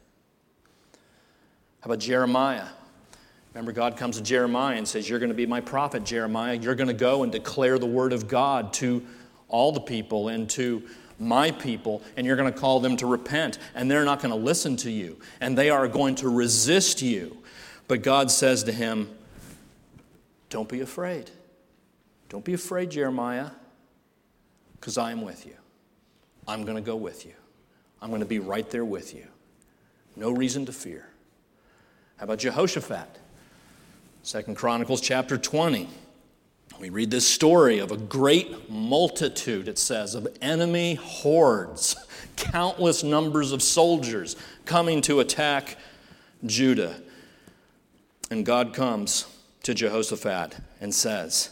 How 1.80 1.86
about 1.86 2.00
Jeremiah? 2.00 2.66
Remember, 3.54 3.70
God 3.70 3.96
comes 3.96 4.16
to 4.16 4.23
Jeremiah 4.23 4.76
and 4.76 4.87
says, 4.87 5.08
You're 5.08 5.20
going 5.20 5.30
to 5.30 5.34
be 5.34 5.46
my 5.46 5.61
prophet, 5.61 6.04
Jeremiah. 6.04 6.54
You're 6.54 6.75
going 6.75 6.88
to 6.88 6.92
go 6.92 7.23
and 7.23 7.30
declare 7.30 7.78
the 7.78 7.87
word 7.87 8.12
of 8.12 8.26
God 8.26 8.73
to 8.75 9.06
all 9.49 9.70
the 9.70 9.80
people 9.80 10.28
and 10.28 10.50
to 10.50 10.82
my 11.20 11.52
people, 11.52 12.02
and 12.16 12.26
you're 12.26 12.34
going 12.34 12.52
to 12.52 12.58
call 12.58 12.80
them 12.80 12.96
to 12.96 13.06
repent, 13.06 13.58
and 13.76 13.88
they're 13.88 14.04
not 14.04 14.20
going 14.20 14.30
to 14.30 14.37
listen 14.37 14.76
to 14.78 14.90
you, 14.90 15.20
and 15.40 15.56
they 15.56 15.70
are 15.70 15.87
going 15.87 16.16
to 16.16 16.28
resist 16.28 17.00
you. 17.00 17.38
But 17.87 18.02
God 18.02 18.32
says 18.32 18.64
to 18.64 18.73
him, 18.73 19.08
Don't 20.50 20.68
be 20.68 20.80
afraid. 20.80 21.30
Don't 22.28 22.44
be 22.44 22.54
afraid, 22.54 22.90
Jeremiah, 22.90 23.50
because 24.80 24.99
I 24.99 25.12
am 25.12 25.23
with 25.23 25.46
you. 25.46 25.54
I'm 26.49 26.64
going 26.64 26.76
to 26.76 26.82
go 26.82 26.96
with 26.96 27.25
you. 27.25 27.34
I'm 28.02 28.08
going 28.08 28.20
to 28.20 28.26
be 28.26 28.40
right 28.40 28.68
there 28.68 28.84
with 28.84 29.14
you. 29.14 29.28
No 30.16 30.32
reason 30.32 30.66
to 30.66 30.73
fear. 30.73 31.08
How 32.16 32.25
about 32.25 32.38
Jehoshaphat? 32.38 33.20
Second 34.25 34.54
Chronicles 34.54 35.02
chapter 35.02 35.37
20. 35.37 35.87
We 36.81 36.88
read 36.88 37.11
this 37.11 37.28
story 37.28 37.78
of 37.78 37.93
a 37.93 37.99
great 37.99 38.71
multitude, 38.71 39.69
it 39.69 39.78
says, 39.78 40.14
of 40.14 40.26
enemy 40.40 40.95
hordes, 40.95 41.95
countless 42.37 43.04
numbers 43.04 43.52
of 43.52 43.62
soldiers 43.62 44.35
coming 44.64 45.02
to 45.02 45.21
attack 45.21 45.76
Judah. 46.47 47.02
And 48.31 48.47
God 48.47 48.73
comes 48.73 49.26
to 49.64 49.75
Jehoshaphat 49.75 50.57
and 50.81 50.95
says, 50.95 51.50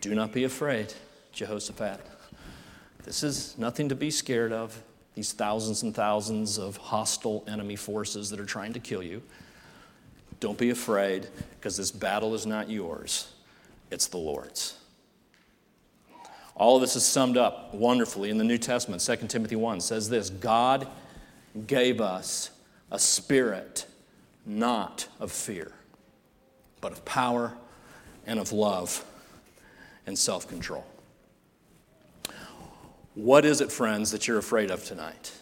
Do 0.00 0.14
not 0.14 0.30
be 0.30 0.44
afraid, 0.44 0.94
Jehoshaphat. 1.32 2.00
This 3.02 3.24
is 3.24 3.58
nothing 3.58 3.88
to 3.88 3.96
be 3.96 4.12
scared 4.12 4.52
of, 4.52 4.80
these 5.16 5.32
thousands 5.32 5.82
and 5.82 5.92
thousands 5.92 6.56
of 6.56 6.76
hostile 6.76 7.42
enemy 7.48 7.74
forces 7.74 8.30
that 8.30 8.38
are 8.38 8.46
trying 8.46 8.74
to 8.74 8.80
kill 8.80 9.02
you. 9.02 9.22
Don't 10.40 10.58
be 10.58 10.70
afraid, 10.70 11.28
because 11.58 11.76
this 11.76 11.90
battle 11.90 12.34
is 12.34 12.46
not 12.46 12.68
yours, 12.68 13.32
it's 13.90 14.06
the 14.06 14.18
Lord's. 14.18 14.76
All 16.56 16.76
of 16.76 16.82
this 16.82 16.94
is 16.94 17.04
summed 17.04 17.36
up 17.36 17.74
wonderfully 17.74 18.30
in 18.30 18.38
the 18.38 18.44
New 18.44 18.58
Testament. 18.58 19.02
2 19.02 19.26
Timothy 19.26 19.56
1 19.56 19.80
says 19.80 20.08
this 20.08 20.30
God 20.30 20.86
gave 21.66 22.00
us 22.00 22.50
a 22.90 22.98
spirit 22.98 23.86
not 24.46 25.08
of 25.18 25.32
fear, 25.32 25.72
but 26.80 26.92
of 26.92 27.04
power 27.04 27.54
and 28.26 28.38
of 28.38 28.52
love 28.52 29.04
and 30.06 30.18
self 30.18 30.48
control. 30.48 30.86
What 33.14 33.44
is 33.44 33.60
it, 33.60 33.70
friends, 33.70 34.10
that 34.10 34.26
you're 34.26 34.38
afraid 34.38 34.70
of 34.70 34.84
tonight? 34.84 35.32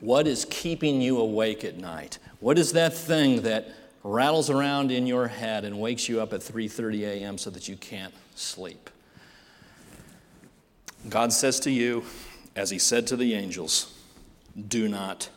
What 0.00 0.26
is 0.26 0.46
keeping 0.48 1.00
you 1.00 1.18
awake 1.18 1.64
at 1.64 1.78
night? 1.78 2.18
What 2.40 2.58
is 2.58 2.72
that 2.72 2.94
thing 2.94 3.42
that 3.42 3.68
rattles 4.02 4.50
around 4.50 4.90
in 4.90 5.06
your 5.06 5.28
head 5.28 5.64
and 5.64 5.80
wakes 5.80 6.08
you 6.08 6.20
up 6.20 6.32
at 6.32 6.40
3:30 6.40 7.02
a.m. 7.02 7.38
so 7.38 7.50
that 7.50 7.68
you 7.68 7.76
can't 7.76 8.14
sleep? 8.34 8.90
God 11.08 11.32
says 11.32 11.60
to 11.60 11.70
you, 11.70 12.04
as 12.54 12.70
he 12.70 12.78
said 12.78 13.06
to 13.08 13.16
the 13.16 13.34
angels, 13.34 13.94
do 14.68 14.88
not 14.88 15.28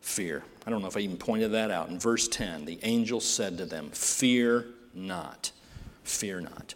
fear. 0.00 0.42
I 0.66 0.70
don't 0.70 0.80
know 0.80 0.88
if 0.88 0.96
I 0.96 1.00
even 1.00 1.16
pointed 1.16 1.52
that 1.52 1.70
out. 1.70 1.88
In 1.88 1.98
verse 1.98 2.28
10, 2.28 2.64
the 2.64 2.78
angel 2.82 3.20
said 3.20 3.58
to 3.58 3.66
them, 3.66 3.90
Fear 3.90 4.66
not, 4.94 5.52
fear 6.02 6.40
not. 6.40 6.74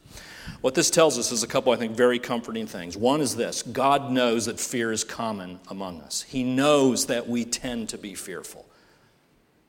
What 0.61 0.75
this 0.75 0.91
tells 0.91 1.19
us 1.19 1.33
is 1.33 1.43
a 1.43 1.47
couple, 1.47 1.73
I 1.73 1.77
think, 1.77 1.97
very 1.97 2.19
comforting 2.19 2.67
things. 2.67 2.97
One 2.97 3.21
is 3.21 3.37
this 3.37 3.63
God 3.63 4.11
knows 4.11 4.47
that 4.47 4.61
fear 4.61 4.93
is 4.93 5.05
common 5.05 5.61
among 5.69 6.01
us, 6.01 6.23
He 6.23 6.43
knows 6.43 7.07
that 7.07 7.29
we 7.29 7.45
tend 7.45 7.89
to 7.91 7.99
be 7.99 8.15
fearful. 8.15 8.67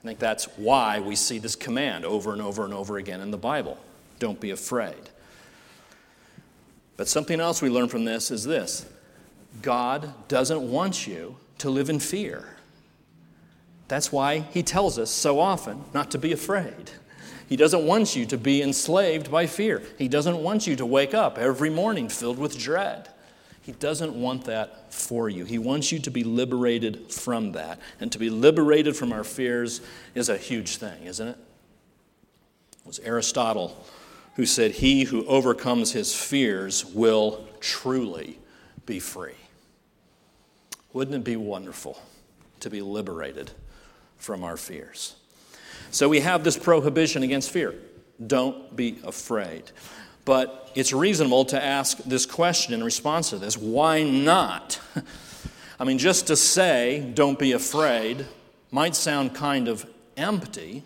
I 0.04 0.08
think 0.08 0.20
that's 0.20 0.46
why 0.58 1.00
we 1.00 1.16
see 1.16 1.40
this 1.40 1.56
command 1.56 2.04
over 2.04 2.34
and 2.34 2.42
over 2.42 2.66
and 2.66 2.74
over 2.74 2.98
again 2.98 3.22
in 3.22 3.32
the 3.32 3.38
Bible 3.38 3.78
don't 4.20 4.40
be 4.40 4.52
afraid. 4.52 5.10
But 6.98 7.08
something 7.08 7.40
else 7.40 7.62
we 7.62 7.70
learn 7.70 7.90
from 7.90 8.06
this 8.06 8.32
is 8.32 8.44
this 8.44 8.86
God 9.62 10.14
doesn't 10.28 10.62
want 10.62 11.08
you 11.08 11.38
to 11.60 11.70
live 11.70 11.90
in 11.90 12.00
fear. 12.00 12.56
That's 13.88 14.12
why 14.12 14.40
He 14.40 14.64
tells 14.64 15.00
us 15.00 15.10
so 15.10 15.40
often 15.40 15.84
not 15.94 16.12
to 16.12 16.18
be 16.18 16.32
afraid. 16.32 16.92
He 17.48 17.56
doesn't 17.56 17.86
want 17.86 18.16
you 18.16 18.26
to 18.28 18.38
be 18.38 18.62
enslaved 18.62 19.32
by 19.32 19.48
fear. 19.48 19.82
He 19.98 20.08
doesn't 20.08 20.42
want 20.42 20.68
you 20.68 20.76
to 20.78 20.86
wake 20.86 21.14
up 21.14 21.38
every 21.38 21.70
morning 21.70 22.10
filled 22.10 22.40
with 22.40 22.58
dread. 22.58 23.10
He 23.62 23.72
doesn't 23.72 24.14
want 24.14 24.46
that 24.46 24.94
for 24.94 25.30
you. 25.30 25.46
He 25.46 25.58
wants 25.58 25.92
you 25.92 26.00
to 26.00 26.12
be 26.12 26.24
liberated 26.24 27.12
from 27.12 27.54
that. 27.54 27.80
And 28.00 28.12
to 28.12 28.20
be 28.20 28.30
liberated 28.30 28.96
from 28.96 29.14
our 29.14 29.24
fears 29.24 29.82
is 30.16 30.28
a 30.28 30.38
huge 30.38 30.76
thing, 30.78 31.06
isn't 31.06 31.28
it? 31.28 31.38
It 32.80 32.88
was 32.88 33.00
Aristotle 33.00 33.86
who 34.36 34.46
said, 34.46 34.72
He 34.72 35.06
who 35.06 35.26
overcomes 35.28 35.94
his 35.94 36.14
fears 36.14 36.86
will 36.86 37.48
truly 37.62 38.40
be 38.86 39.00
free. 39.00 39.36
Wouldn't 40.92 41.16
it 41.16 41.24
be 41.24 41.38
wonderful 41.38 42.02
to 42.60 42.70
be 42.70 42.82
liberated 42.82 43.52
from 44.18 44.44
our 44.44 44.58
fears? 44.58 45.16
So 45.92 46.10
we 46.10 46.22
have 46.22 46.44
this 46.44 46.58
prohibition 46.58 47.24
against 47.24 47.52
fear. 47.52 47.76
Don't 48.26 48.76
be 48.76 49.00
afraid. 49.04 49.64
But 50.26 50.72
it's 50.76 50.94
reasonable 50.94 51.46
to 51.46 51.64
ask 51.64 51.98
this 52.00 52.26
question 52.26 52.74
in 52.74 52.84
response 52.84 53.30
to 53.32 53.38
this 53.38 53.58
why 53.58 54.04
not? 54.04 54.80
I 55.80 55.84
mean, 55.84 55.98
just 55.98 56.28
to 56.28 56.36
say, 56.36 57.12
don't 57.14 57.38
be 57.38 57.52
afraid, 57.52 58.26
might 58.72 58.96
sound 58.96 59.36
kind 59.36 59.68
of 59.68 59.86
empty 60.16 60.84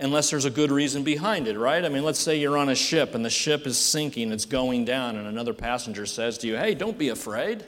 unless 0.00 0.30
there's 0.30 0.44
a 0.44 0.50
good 0.50 0.70
reason 0.70 1.02
behind 1.02 1.48
it, 1.48 1.58
right? 1.58 1.84
I 1.84 1.88
mean, 1.88 2.04
let's 2.04 2.20
say 2.20 2.38
you're 2.38 2.56
on 2.56 2.68
a 2.68 2.74
ship 2.74 3.14
and 3.14 3.24
the 3.24 3.30
ship 3.30 3.66
is 3.66 3.76
sinking, 3.76 4.32
it's 4.32 4.44
going 4.44 4.84
down, 4.84 5.16
and 5.16 5.26
another 5.26 5.52
passenger 5.52 6.06
says 6.06 6.38
to 6.38 6.46
you, 6.46 6.56
Hey, 6.56 6.74
don't 6.74 6.98
be 6.98 7.08
afraid. 7.08 7.64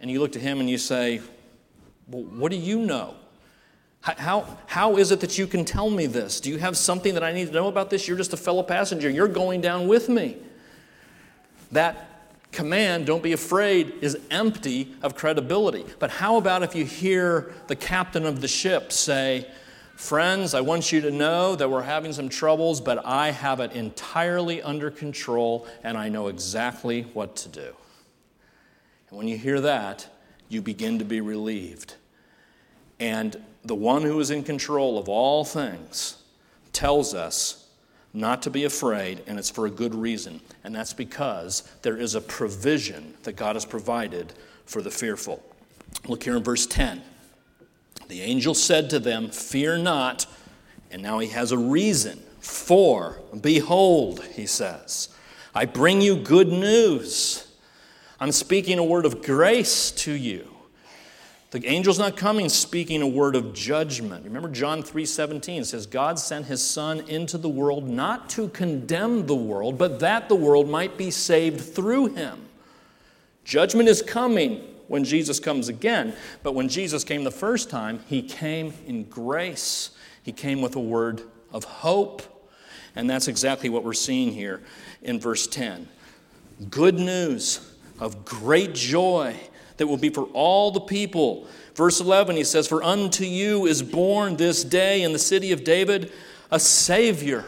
And 0.00 0.10
you 0.10 0.20
look 0.20 0.32
to 0.32 0.40
him 0.40 0.60
and 0.60 0.68
you 0.68 0.78
say, 0.78 1.20
Well, 2.08 2.24
what 2.24 2.50
do 2.50 2.58
you 2.58 2.80
know? 2.80 3.14
How, 4.02 4.58
how 4.66 4.96
is 4.96 5.10
it 5.10 5.20
that 5.20 5.36
you 5.36 5.48
can 5.48 5.64
tell 5.64 5.90
me 5.90 6.06
this? 6.06 6.40
Do 6.40 6.50
you 6.50 6.58
have 6.58 6.76
something 6.76 7.14
that 7.14 7.24
I 7.24 7.32
need 7.32 7.48
to 7.48 7.52
know 7.52 7.66
about 7.66 7.90
this? 7.90 8.06
You're 8.06 8.16
just 8.16 8.32
a 8.32 8.36
fellow 8.36 8.62
passenger. 8.62 9.10
You're 9.10 9.26
going 9.26 9.60
down 9.60 9.88
with 9.88 10.08
me. 10.08 10.36
That 11.72 12.06
command, 12.52 13.06
don't 13.06 13.22
be 13.22 13.32
afraid, 13.32 13.94
is 14.00 14.16
empty 14.30 14.94
of 15.02 15.16
credibility. 15.16 15.84
But 15.98 16.10
how 16.10 16.36
about 16.36 16.62
if 16.62 16.76
you 16.76 16.84
hear 16.84 17.52
the 17.66 17.74
captain 17.74 18.24
of 18.24 18.40
the 18.40 18.48
ship 18.48 18.92
say, 18.92 19.48
Friends, 19.96 20.52
I 20.52 20.60
want 20.60 20.92
you 20.92 21.00
to 21.00 21.10
know 21.10 21.56
that 21.56 21.70
we're 21.70 21.80
having 21.80 22.12
some 22.12 22.28
troubles, 22.28 22.82
but 22.82 23.04
I 23.06 23.30
have 23.30 23.60
it 23.60 23.72
entirely 23.72 24.60
under 24.60 24.90
control 24.90 25.66
and 25.82 25.96
I 25.96 26.10
know 26.10 26.28
exactly 26.28 27.02
what 27.14 27.34
to 27.36 27.48
do. 27.48 27.74
And 29.08 29.16
when 29.16 29.26
you 29.26 29.38
hear 29.38 29.58
that, 29.62 30.06
you 30.50 30.60
begin 30.60 30.98
to 30.98 31.04
be 31.06 31.22
relieved. 31.22 31.94
And 33.00 33.42
the 33.66 33.74
one 33.74 34.02
who 34.02 34.18
is 34.20 34.30
in 34.30 34.42
control 34.42 34.98
of 34.98 35.08
all 35.08 35.44
things 35.44 36.22
tells 36.72 37.14
us 37.14 37.68
not 38.12 38.42
to 38.42 38.50
be 38.50 38.64
afraid, 38.64 39.22
and 39.26 39.38
it's 39.38 39.50
for 39.50 39.66
a 39.66 39.70
good 39.70 39.94
reason. 39.94 40.40
And 40.64 40.74
that's 40.74 40.94
because 40.94 41.62
there 41.82 41.98
is 41.98 42.14
a 42.14 42.20
provision 42.20 43.14
that 43.24 43.36
God 43.36 43.56
has 43.56 43.66
provided 43.66 44.32
for 44.64 44.80
the 44.80 44.90
fearful. 44.90 45.42
Look 46.06 46.22
here 46.22 46.36
in 46.36 46.42
verse 46.42 46.66
10. 46.66 47.02
The 48.08 48.22
angel 48.22 48.54
said 48.54 48.88
to 48.90 48.98
them, 48.98 49.30
Fear 49.30 49.78
not. 49.78 50.26
And 50.90 51.02
now 51.02 51.18
he 51.18 51.28
has 51.28 51.52
a 51.52 51.58
reason. 51.58 52.22
For, 52.40 53.20
behold, 53.40 54.24
he 54.24 54.46
says, 54.46 55.08
I 55.54 55.64
bring 55.64 56.00
you 56.00 56.16
good 56.16 56.48
news. 56.48 57.52
I'm 58.20 58.32
speaking 58.32 58.78
a 58.78 58.84
word 58.84 59.04
of 59.04 59.22
grace 59.22 59.90
to 59.90 60.12
you. 60.12 60.55
The 61.56 61.68
angel's 61.68 61.98
not 61.98 62.18
coming 62.18 62.50
speaking 62.50 63.00
a 63.00 63.06
word 63.06 63.34
of 63.34 63.54
judgment. 63.54 64.26
Remember 64.26 64.50
John 64.50 64.82
3:17 64.82 65.64
says 65.64 65.86
God 65.86 66.18
sent 66.18 66.44
his 66.44 66.62
son 66.62 67.00
into 67.08 67.38
the 67.38 67.48
world 67.48 67.88
not 67.88 68.28
to 68.30 68.48
condemn 68.48 69.24
the 69.24 69.34
world, 69.34 69.78
but 69.78 69.98
that 70.00 70.28
the 70.28 70.34
world 70.34 70.68
might 70.68 70.98
be 70.98 71.10
saved 71.10 71.62
through 71.62 72.08
him. 72.08 72.40
Judgment 73.42 73.88
is 73.88 74.02
coming 74.02 74.64
when 74.88 75.02
Jesus 75.02 75.40
comes 75.40 75.70
again, 75.70 76.14
but 76.42 76.52
when 76.52 76.68
Jesus 76.68 77.04
came 77.04 77.24
the 77.24 77.30
first 77.30 77.70
time, 77.70 78.00
he 78.06 78.20
came 78.20 78.74
in 78.86 79.04
grace. 79.04 79.92
He 80.22 80.32
came 80.32 80.60
with 80.60 80.76
a 80.76 80.80
word 80.80 81.22
of 81.54 81.64
hope. 81.64 82.22
And 82.94 83.08
that's 83.08 83.28
exactly 83.28 83.70
what 83.70 83.82
we're 83.82 83.94
seeing 83.94 84.32
here 84.34 84.60
in 85.00 85.18
verse 85.18 85.46
10. 85.46 85.88
Good 86.68 86.96
news 86.96 87.60
of 87.98 88.26
great 88.26 88.74
joy 88.74 89.36
that 89.76 89.86
will 89.86 89.96
be 89.96 90.10
for 90.10 90.24
all 90.32 90.70
the 90.70 90.80
people. 90.80 91.46
Verse 91.74 92.00
11, 92.00 92.36
he 92.36 92.44
says, 92.44 92.66
For 92.66 92.82
unto 92.82 93.24
you 93.24 93.66
is 93.66 93.82
born 93.82 94.36
this 94.36 94.64
day 94.64 95.02
in 95.02 95.12
the 95.12 95.18
city 95.18 95.52
of 95.52 95.64
David 95.64 96.12
a 96.50 96.60
Savior. 96.60 97.44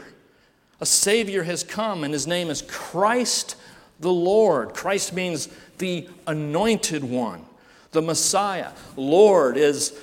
A 0.80 0.86
Savior 0.86 1.42
has 1.44 1.64
come, 1.64 2.04
and 2.04 2.12
his 2.12 2.26
name 2.26 2.50
is 2.50 2.62
Christ 2.62 3.56
the 4.00 4.12
Lord. 4.12 4.74
Christ 4.74 5.12
means 5.12 5.48
the 5.78 6.08
anointed 6.26 7.02
one, 7.04 7.44
the 7.92 8.02
Messiah. 8.02 8.70
Lord 8.96 9.56
is 9.56 9.98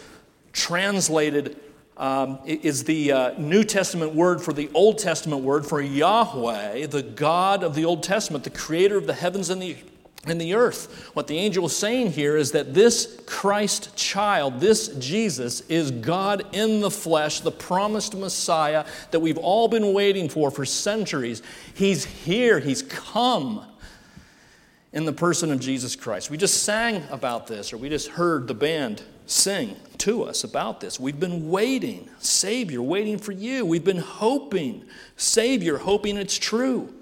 translated, 0.51 1.59
um, 1.97 2.39
is 2.45 2.83
the 2.83 3.11
uh, 3.11 3.39
New 3.39 3.63
Testament 3.63 4.13
word 4.13 4.41
for 4.41 4.53
the 4.53 4.69
Old 4.73 4.97
Testament 4.97 5.43
word 5.43 5.65
for 5.65 5.81
Yahweh, 5.81 6.87
the 6.87 7.03
God 7.03 7.63
of 7.63 7.75
the 7.75 7.85
Old 7.85 8.03
Testament, 8.03 8.43
the 8.43 8.49
creator 8.49 8.97
of 8.97 9.07
the 9.07 9.13
heavens 9.13 9.49
and 9.49 9.61
the 9.61 9.77
in 10.25 10.37
the 10.37 10.55
earth. 10.55 11.11
What 11.13 11.27
the 11.27 11.37
angel 11.37 11.65
is 11.65 11.75
saying 11.75 12.11
here 12.11 12.37
is 12.37 12.51
that 12.51 12.73
this 12.73 13.19
Christ 13.25 13.95
child, 13.95 14.59
this 14.59 14.87
Jesus, 14.97 15.61
is 15.61 15.91
God 15.91 16.45
in 16.53 16.81
the 16.81 16.91
flesh, 16.91 17.41
the 17.41 17.51
promised 17.51 18.15
Messiah 18.15 18.85
that 19.11 19.19
we've 19.19 19.37
all 19.37 19.67
been 19.67 19.93
waiting 19.93 20.29
for 20.29 20.51
for 20.51 20.65
centuries. 20.65 21.41
He's 21.73 22.05
here, 22.05 22.59
He's 22.59 22.81
come 22.81 23.65
in 24.93 25.05
the 25.05 25.13
person 25.13 25.51
of 25.51 25.59
Jesus 25.59 25.95
Christ. 25.95 26.31
We 26.31 26.37
just 26.37 26.63
sang 26.63 27.03
about 27.11 27.47
this, 27.47 27.73
or 27.73 27.77
we 27.77 27.89
just 27.89 28.07
heard 28.07 28.47
the 28.47 28.53
band 28.53 29.03
sing 29.25 29.75
to 29.99 30.23
us 30.23 30.43
about 30.43 30.79
this. 30.79 30.99
We've 30.99 31.19
been 31.19 31.49
waiting, 31.49 32.09
Savior, 32.19 32.81
waiting 32.81 33.17
for 33.17 33.31
you. 33.31 33.65
We've 33.65 33.83
been 33.83 33.97
hoping, 33.97 34.85
Savior, 35.17 35.77
hoping 35.77 36.17
it's 36.17 36.37
true. 36.37 36.93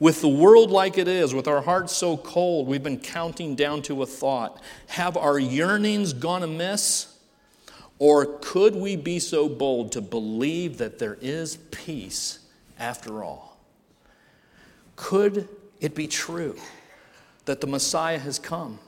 With 0.00 0.20
the 0.20 0.28
world 0.28 0.70
like 0.70 0.96
it 0.96 1.08
is, 1.08 1.34
with 1.34 1.48
our 1.48 1.60
hearts 1.60 1.96
so 1.96 2.16
cold, 2.16 2.68
we've 2.68 2.82
been 2.82 3.00
counting 3.00 3.56
down 3.56 3.82
to 3.82 4.02
a 4.02 4.06
thought. 4.06 4.60
Have 4.88 5.16
our 5.16 5.38
yearnings 5.38 6.12
gone 6.12 6.42
amiss? 6.42 7.16
Or 7.98 8.38
could 8.40 8.76
we 8.76 8.94
be 8.94 9.18
so 9.18 9.48
bold 9.48 9.90
to 9.92 10.00
believe 10.00 10.78
that 10.78 11.00
there 11.00 11.18
is 11.20 11.56
peace 11.72 12.38
after 12.78 13.24
all? 13.24 13.58
Could 14.94 15.48
it 15.80 15.96
be 15.96 16.06
true 16.06 16.56
that 17.46 17.60
the 17.60 17.66
Messiah 17.66 18.18
has 18.18 18.38
come 18.38 18.78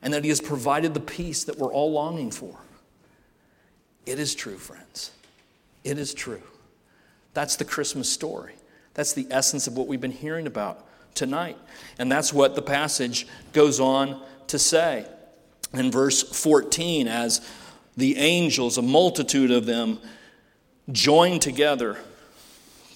and 0.00 0.14
that 0.14 0.22
he 0.22 0.28
has 0.28 0.40
provided 0.40 0.94
the 0.94 1.00
peace 1.00 1.42
that 1.44 1.58
we're 1.58 1.72
all 1.72 1.90
longing 1.90 2.30
for? 2.30 2.56
It 4.06 4.20
is 4.20 4.34
true, 4.34 4.58
friends. 4.58 5.10
It 5.82 5.98
is 5.98 6.14
true. 6.14 6.42
That's 7.34 7.56
the 7.56 7.64
Christmas 7.64 8.08
story. 8.08 8.54
That's 8.94 9.12
the 9.12 9.26
essence 9.30 9.66
of 9.66 9.76
what 9.76 9.86
we've 9.86 10.00
been 10.00 10.10
hearing 10.10 10.46
about 10.46 10.86
tonight. 11.14 11.56
And 11.98 12.10
that's 12.10 12.32
what 12.32 12.54
the 12.54 12.62
passage 12.62 13.26
goes 13.52 13.80
on 13.80 14.22
to 14.48 14.58
say. 14.58 15.06
In 15.72 15.90
verse 15.90 16.22
14, 16.22 17.08
as 17.08 17.40
the 17.96 18.16
angels, 18.16 18.78
a 18.78 18.82
multitude 18.82 19.50
of 19.50 19.66
them, 19.66 19.98
join 20.90 21.38
together, 21.38 21.98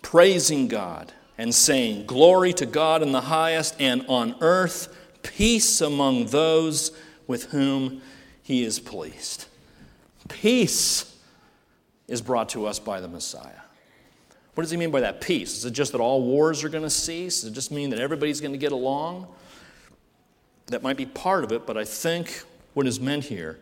praising 0.02 0.68
God 0.68 1.12
and 1.38 1.54
saying, 1.54 2.06
Glory 2.06 2.52
to 2.54 2.66
God 2.66 3.02
in 3.02 3.12
the 3.12 3.22
highest, 3.22 3.76
and 3.80 4.04
on 4.08 4.36
earth, 4.40 4.94
peace 5.22 5.80
among 5.80 6.26
those 6.26 6.92
with 7.26 7.44
whom 7.44 8.00
he 8.42 8.64
is 8.64 8.78
pleased. 8.78 9.46
Peace 10.28 11.16
is 12.08 12.22
brought 12.22 12.48
to 12.50 12.66
us 12.66 12.78
by 12.78 13.00
the 13.00 13.08
Messiah. 13.08 13.65
What 14.56 14.62
does 14.62 14.70
he 14.70 14.78
mean 14.78 14.90
by 14.90 15.00
that 15.00 15.20
peace? 15.20 15.58
Is 15.58 15.66
it 15.66 15.72
just 15.72 15.92
that 15.92 16.00
all 16.00 16.22
wars 16.22 16.64
are 16.64 16.70
going 16.70 16.82
to 16.82 16.88
cease? 16.88 17.42
Does 17.42 17.50
it 17.50 17.54
just 17.54 17.70
mean 17.70 17.90
that 17.90 18.00
everybody's 18.00 18.40
going 18.40 18.52
to 18.52 18.58
get 18.58 18.72
along? 18.72 19.26
That 20.68 20.82
might 20.82 20.96
be 20.96 21.04
part 21.04 21.44
of 21.44 21.52
it, 21.52 21.66
but 21.66 21.76
I 21.76 21.84
think 21.84 22.42
what 22.72 22.86
is 22.86 22.98
meant 22.98 23.24
here 23.24 23.58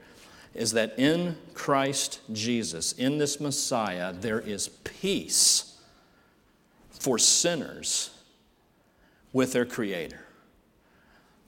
is 0.55 0.71
that 0.71 0.97
in 0.97 1.37
Christ 1.53 2.21
Jesus, 2.33 2.93
in 2.93 3.19
this 3.19 3.41
Messiah, 3.41 4.13
there 4.13 4.39
is 4.39 4.69
peace 4.69 5.81
for 6.91 7.19
sinners 7.19 8.11
with 9.33 9.53
their 9.53 9.65
Creator 9.65 10.24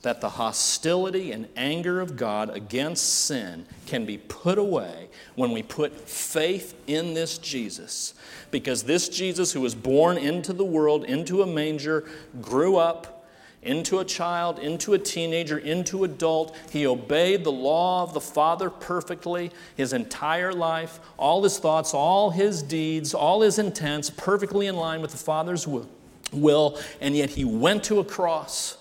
that 0.07 0.21
the 0.21 0.31
hostility 0.31 1.33
and 1.33 1.49
anger 1.57 2.01
of 2.01 2.14
God 2.14 2.49
against 2.51 3.25
sin 3.25 3.66
can 3.87 4.07
be 4.07 4.16
put 4.16 4.57
away 4.57 5.09
when 5.35 5.51
we 5.51 5.64
put 5.64 5.92
faith 6.09 6.81
in 6.87 7.12
this 7.12 7.38
Jesus. 7.38 8.14
Because 8.53 8.85
this 8.85 9.09
Jesus, 9.09 9.51
who 9.51 9.61
was 9.61 9.75
born 9.75 10.16
into 10.16 10.53
the 10.53 10.64
world, 10.64 11.03
into 11.03 11.42
a 11.42 11.47
manger, 11.47 12.09
grew 12.40 12.77
up 12.77 13.27
into 13.64 13.99
a 13.99 14.05
child, 14.05 14.61
into 14.61 14.95
a 14.95 14.99
teenager, 15.01 15.59
into 15.59 16.05
adult. 16.05 16.57
He 16.71 16.87
obeyed 16.87 17.42
the 17.42 17.51
law 17.51 18.05
of 18.05 18.14
the 18.14 18.21
Father 18.21 18.71
perfectly 18.71 19.51
his 19.77 19.92
entire 19.92 20.53
life, 20.53 21.01
all 21.16 21.42
his 21.42 21.59
thoughts, 21.59 21.92
all 21.92 22.31
his 22.31 22.62
deeds, 22.62 23.12
all 23.12 23.40
his 23.40 23.59
intents, 23.59 24.11
perfectly 24.11 24.69
in 24.69 24.77
line 24.77 25.03
with 25.03 25.11
the 25.11 25.16
Father's 25.16 25.66
will, 25.66 26.79
and 27.01 27.16
yet 27.16 27.31
he 27.31 27.45
went 27.45 27.83
to 27.83 27.99
a 27.99 28.05
cross 28.05 28.79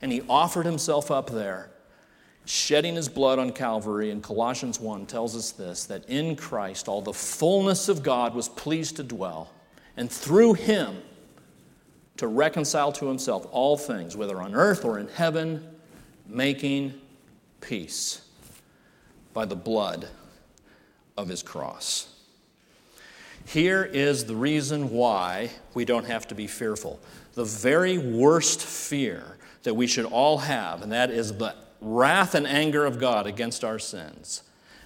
and 0.00 0.12
he 0.12 0.22
offered 0.28 0.66
himself 0.66 1.10
up 1.10 1.30
there, 1.30 1.70
shedding 2.44 2.94
his 2.94 3.08
blood 3.08 3.38
on 3.38 3.52
Calvary. 3.52 4.10
And 4.10 4.22
Colossians 4.22 4.80
1 4.80 5.06
tells 5.06 5.36
us 5.36 5.50
this 5.52 5.84
that 5.86 6.08
in 6.08 6.36
Christ 6.36 6.88
all 6.88 7.02
the 7.02 7.12
fullness 7.12 7.88
of 7.88 8.02
God 8.02 8.34
was 8.34 8.48
pleased 8.48 8.96
to 8.96 9.02
dwell, 9.02 9.50
and 9.96 10.10
through 10.10 10.54
him 10.54 11.02
to 12.16 12.26
reconcile 12.26 12.92
to 12.92 13.06
himself 13.06 13.46
all 13.50 13.76
things, 13.76 14.16
whether 14.16 14.40
on 14.40 14.54
earth 14.54 14.84
or 14.84 14.98
in 14.98 15.08
heaven, 15.08 15.66
making 16.26 16.94
peace 17.60 18.22
by 19.32 19.44
the 19.44 19.56
blood 19.56 20.08
of 21.16 21.28
his 21.28 21.42
cross. 21.42 22.14
Here 23.46 23.82
is 23.82 24.26
the 24.26 24.36
reason 24.36 24.90
why 24.90 25.50
we 25.72 25.86
don't 25.86 26.04
have 26.04 26.28
to 26.28 26.34
be 26.34 26.46
fearful. 26.46 27.00
The 27.32 27.44
very 27.44 27.96
worst 27.96 28.60
fear 28.60 29.37
that 29.62 29.74
we 29.74 29.86
should 29.86 30.04
all 30.04 30.38
have, 30.38 30.82
and 30.82 30.92
that 30.92 31.10
is 31.10 31.32
the 31.32 31.54
wrath 31.80 32.34
and 32.34 32.46
anger 32.46 32.84
of 32.84 32.98
God 32.98 33.26
against 33.26 33.64
our 33.64 33.78
sins, 33.78 34.42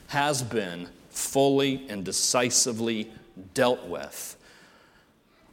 has 0.09 0.43
been 0.43 0.89
fully 1.11 1.87
and 1.89 2.05
decisively 2.05 3.11
dealt 3.55 3.87
with 3.87 4.37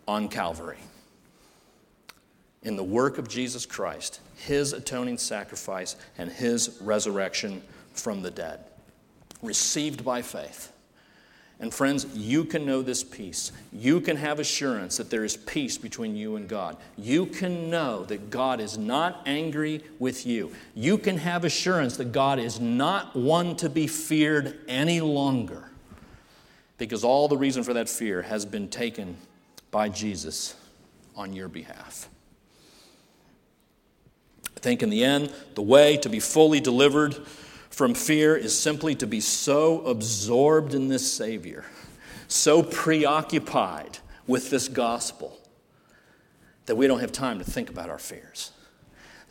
on 0.08 0.27
Calvary. 0.27 0.79
In 2.63 2.75
the 2.75 2.84
work 2.84 3.17
of 3.17 3.29
Jesus 3.29 3.65
Christ, 3.65 4.19
his 4.36 4.73
atoning 4.73 5.17
sacrifice, 5.17 5.95
and 6.17 6.32
his 6.32 6.77
resurrection 6.82 7.62
from 7.93 8.21
the 8.21 8.32
dead, 8.32 8.65
received 9.41 10.03
by 10.03 10.21
faith. 10.21 10.71
And 11.62 11.74
friends, 11.74 12.06
you 12.13 12.45
can 12.45 12.65
know 12.65 12.82
this 12.82 13.04
peace. 13.04 13.52
You 13.74 14.00
can 14.00 14.15
have 14.15 14.39
assurance 14.39 14.95
that 14.95 15.10
there 15.10 15.26
is 15.26 15.36
peace 15.36 15.78
between 15.78 16.15
you 16.15 16.38
and 16.38 16.48
God. 16.48 16.78
You 16.98 17.26
can 17.26 17.69
know 17.69 18.06
that 18.06 18.30
God 18.30 18.62
is 18.62 18.78
not 18.78 19.22
angry 19.26 19.84
with 20.00 20.26
you. 20.26 20.54
You 20.74 20.98
can 20.98 21.17
have 21.17 21.43
assurance 21.43 21.98
that 21.98 22.13
God 22.13 22.39
is 22.39 22.62
not 22.62 23.13
one 23.13 23.58
to 23.58 23.69
be 23.69 23.88
feared 23.88 24.60
any 24.69 25.02
longer 25.02 25.69
because 26.78 27.04
all 27.04 27.28
the 27.28 27.38
reason 27.38 27.62
for 27.62 27.74
that 27.74 27.89
fear 27.89 28.22
has 28.22 28.45
been 28.45 28.69
taken 28.69 29.17
by 29.69 29.89
Jesus 29.89 30.56
on 31.15 31.34
your 31.34 31.50
behalf. 31.50 32.10
I 34.56 34.60
think 34.62 34.82
in 34.82 34.89
the 34.89 35.04
end, 35.04 35.32
the 35.56 35.62
way 35.62 35.98
to 35.98 36.10
be 36.10 36.22
fully 36.22 36.62
delivered 36.62 37.17
from 37.69 37.93
fear 37.93 38.36
is 38.36 38.58
simply 38.58 38.95
to 38.95 39.08
be 39.08 39.21
so 39.21 39.82
absorbed 39.86 40.73
in 40.73 40.88
this 40.88 41.12
Savior, 41.12 41.65
so 42.27 42.62
preoccupied 42.63 43.99
with 44.27 44.49
this 44.49 44.67
gospel, 44.67 45.38
that 46.65 46.75
we 46.75 46.88
don't 46.88 46.99
have 46.99 47.12
time 47.12 47.39
to 47.39 47.45
think 47.45 47.69
about 47.69 47.89
our 47.89 47.97
fears. 47.97 48.51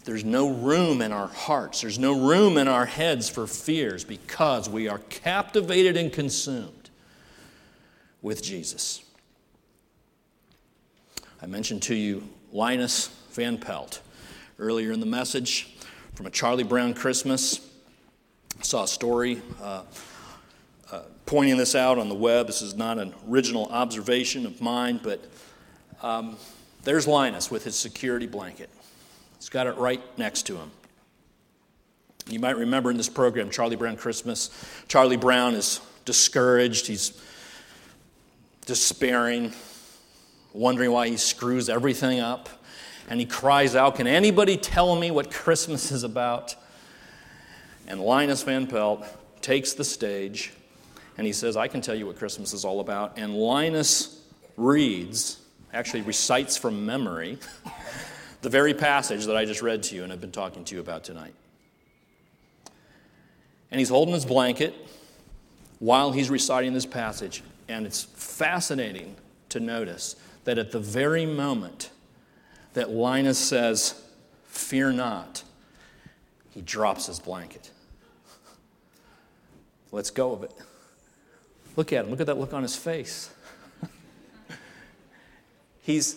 There's 0.05 0.25
no 0.25 0.51
room 0.51 1.03
in 1.03 1.13
our 1.13 1.27
hearts, 1.29 1.83
there's 1.83 1.99
no 1.99 2.27
room 2.29 2.57
in 2.57 2.67
our 2.67 2.87
heads 2.87 3.29
for 3.29 3.47
fears 3.47 4.05
because 4.05 4.69
we 4.69 4.89
are 4.89 4.99
captivated 5.11 5.97
and 5.97 6.13
consumed 6.13 6.91
with 8.23 8.43
Jesus. 8.43 9.03
I 11.43 11.47
mentioned 11.47 11.83
to 11.83 11.95
you 11.95 12.29
Linus 12.53 13.09
Van 13.33 13.59
Pelt 13.59 14.01
earlier 14.59 14.91
in 14.91 15.01
the 15.01 15.07
message 15.07 15.77
from 16.15 16.27
a 16.27 16.31
Charlie 16.31 16.65
Brown 16.65 16.95
Christmas. 16.95 17.68
Saw 18.63 18.83
a 18.83 18.89
story 18.89 19.41
uh, 19.63 19.83
uh, 20.91 21.03
pointing 21.27 21.57
this 21.57 21.75
out 21.75 21.99
on 21.99 22.09
the 22.09 22.15
web. 22.15 22.47
This 22.47 22.61
is 22.61 22.75
not 22.75 22.99
an 22.99 23.15
original 23.29 23.67
observation 23.67 24.47
of 24.47 24.61
mine, 24.61 25.01
but 25.03 25.25
um, 26.03 26.37
there's 26.83 27.07
Linus 27.07 27.51
with 27.51 27.65
his 27.65 27.77
security 27.77 28.27
blanket. 28.27 28.69
He's 29.39 29.49
got 29.49 29.67
it 29.67 29.77
right 29.77 30.01
next 30.19 30.43
to 30.47 30.57
him. 30.57 30.71
You 32.29 32.41
might 32.41 32.57
remember 32.57 32.91
in 32.91 32.97
this 32.97 33.09
program, 33.09 33.49
Charlie 33.49 33.77
Brown 33.77 33.97
Christmas, 33.97 34.51
Charlie 34.89 35.17
Brown 35.17 35.55
is 35.55 35.81
discouraged, 36.05 36.87
he's 36.89 37.19
despairing, 38.67 39.53
wondering 40.53 40.91
why 40.91 41.09
he 41.09 41.17
screws 41.17 41.69
everything 41.69 42.21
up. 42.21 42.49
And 43.09 43.19
he 43.19 43.25
cries 43.25 43.75
out, 43.75 43.97
Can 43.97 44.07
anybody 44.07 44.59
tell 44.59 44.95
me 44.95 45.11
what 45.11 45.31
Christmas 45.31 45.91
is 45.91 46.03
about? 46.03 46.55
And 47.89 48.01
Linus 48.01 48.43
Van 48.43 48.67
Pelt 48.67 49.05
takes 49.41 49.73
the 49.73 49.83
stage 49.83 50.53
and 51.17 51.27
he 51.27 51.33
says, 51.33 51.57
I 51.57 51.67
can 51.67 51.81
tell 51.81 51.95
you 51.95 52.07
what 52.07 52.17
Christmas 52.17 52.53
is 52.53 52.65
all 52.65 52.81
about. 52.81 53.19
And 53.19 53.35
Linus 53.35 54.23
reads, 54.57 55.41
actually 55.73 56.03
recites 56.03 56.57
from 56.57 56.87
memory, 56.87 57.39
the 58.43 58.51
very 58.51 58.75
passage 58.75 59.25
that 59.25 59.37
I 59.37 59.45
just 59.45 59.63
read 59.63 59.83
to 59.85 59.97
you 59.97 60.03
and 60.03 60.13
have 60.13 60.21
been 60.21 60.31
talking 60.31 60.65
to 60.65 60.75
you 60.75 60.81
about 60.81 61.03
tonight. 61.03 61.35
And 63.71 63.79
he's 63.81 63.89
holding 63.89 64.15
his 64.15 64.27
blanket 64.27 64.75
while 65.79 66.13
he's 66.13 66.31
reciting 66.31 66.75
this 66.75 66.87
passage. 66.87 67.43
And 67.69 67.87
it's 67.87 68.03
fascinating 68.03 69.17
to 69.49 69.61
notice 69.61 70.15
that 70.45 70.59
at 70.59 70.73
the 70.73 70.79
very 70.79 71.25
moment 71.25 71.91
that 72.75 72.91
Linus 72.91 73.39
says, 73.39 74.03
Fear 74.47 74.93
not, 74.93 75.43
he 76.51 76.61
drops 76.61 77.07
his 77.07 77.19
blanket. 77.19 77.71
Let's 79.93 80.11
go 80.11 80.33
of 80.33 80.43
it. 80.43 80.53
Look 81.77 81.93
at 81.93 82.05
him. 82.05 82.11
Look 82.11 82.21
at 82.21 82.27
that 82.27 82.39
look 82.39 82.53
on 82.53 82.63
his 82.63 82.77
face. 82.77 83.31
he's, 85.83 86.17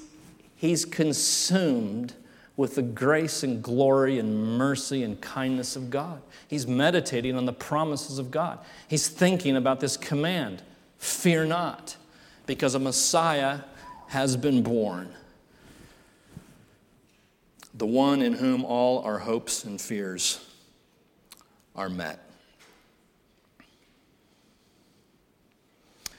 he's 0.55 0.85
consumed 0.85 2.13
with 2.57 2.75
the 2.75 2.81
grace 2.81 3.43
and 3.43 3.63
glory 3.63 4.19
and 4.19 4.57
mercy 4.57 5.03
and 5.03 5.19
kindness 5.21 5.75
of 5.75 5.89
God. 5.89 6.21
He's 6.47 6.67
meditating 6.67 7.35
on 7.35 7.45
the 7.45 7.53
promises 7.53 8.19
of 8.19 8.29
God. 8.29 8.59
He's 8.87 9.07
thinking 9.07 9.55
about 9.55 9.79
this 9.79 9.97
command 9.97 10.61
fear 10.97 11.45
not, 11.45 11.95
because 12.45 12.75
a 12.75 12.79
Messiah 12.79 13.61
has 14.07 14.37
been 14.37 14.61
born. 14.61 15.11
The 17.73 17.87
one 17.87 18.21
in 18.21 18.33
whom 18.33 18.63
all 18.65 18.99
our 18.99 19.19
hopes 19.19 19.63
and 19.63 19.81
fears 19.81 20.45
are 21.75 21.89
met. 21.89 22.30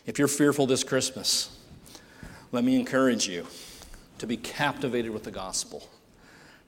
If 0.04 0.18
you're 0.18 0.28
fearful 0.28 0.66
this 0.66 0.82
Christmas, 0.82 1.56
let 2.50 2.64
me 2.64 2.74
encourage 2.74 3.28
you 3.28 3.46
to 4.18 4.26
be 4.26 4.36
captivated 4.36 5.12
with 5.12 5.24
the 5.24 5.30
gospel, 5.30 5.88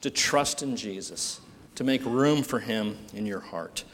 to 0.02 0.10
trust 0.10 0.62
in 0.62 0.76
Jesus, 0.76 1.40
to 1.74 1.84
make 1.84 2.04
room 2.04 2.42
for 2.42 2.60
him 2.60 2.98
in 3.12 3.26
your 3.26 3.40
heart, 3.40 3.84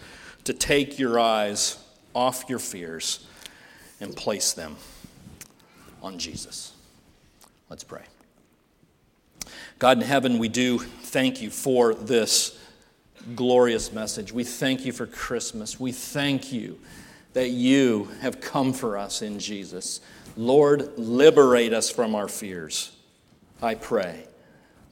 to 0.45 0.53
take 0.53 0.99
your 0.99 1.19
eyes 1.19 1.79
off 2.15 2.45
your 2.49 2.59
fears 2.59 3.27
and 4.01 4.15
place 4.15 4.53
them 4.53 4.77
on 6.03 6.19
Jesus. 6.19 6.73
Let's 7.71 7.85
pray. 7.85 8.03
God 9.79 9.99
in 9.99 10.05
heaven, 10.05 10.39
we 10.39 10.49
do 10.49 10.79
thank 10.79 11.41
you 11.41 11.49
for 11.49 11.95
this 11.95 12.59
glorious 13.35 13.93
message. 13.93 14.33
We 14.33 14.45
thank 14.45 14.85
you 14.85 14.93
for 14.93 15.07
Christmas. 15.07 15.81
We 15.81 15.93
thank 15.93 16.53
you 16.53 16.79
that 17.33 17.51
you 17.51 18.09
have 18.21 18.41
come 18.41 18.73
for 18.73 18.97
us 18.97 19.23
in 19.23 19.39
Jesus. 19.39 20.01
Lord, 20.37 20.99
liberate 20.99 21.73
us 21.73 21.91
from 21.91 22.15
our 22.15 22.29
fears, 22.29 22.97
I 23.63 23.75
pray. 23.75 24.25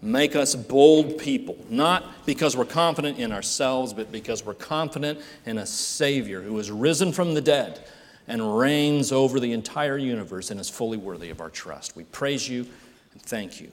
Make 0.00 0.36
us 0.36 0.54
bold 0.54 1.18
people, 1.18 1.58
not 1.68 2.24
because 2.24 2.56
we're 2.56 2.64
confident 2.64 3.18
in 3.18 3.32
ourselves, 3.32 3.92
but 3.92 4.12
because 4.12 4.44
we're 4.44 4.54
confident 4.54 5.20
in 5.44 5.58
a 5.58 5.66
Savior 5.66 6.40
who 6.40 6.56
has 6.58 6.70
risen 6.70 7.12
from 7.12 7.34
the 7.34 7.40
dead 7.40 7.84
and 8.28 8.58
reigns 8.58 9.10
over 9.10 9.40
the 9.40 9.52
entire 9.52 9.98
universe 9.98 10.50
and 10.50 10.60
is 10.60 10.70
fully 10.70 10.98
worthy 10.98 11.30
of 11.30 11.40
our 11.40 11.50
trust. 11.50 11.96
We 11.96 12.04
praise 12.04 12.48
you 12.48 12.66
and 13.12 13.22
thank 13.22 13.60
you. 13.60 13.72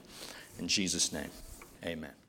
In 0.58 0.66
Jesus' 0.66 1.12
name, 1.12 1.30
amen. 1.84 2.25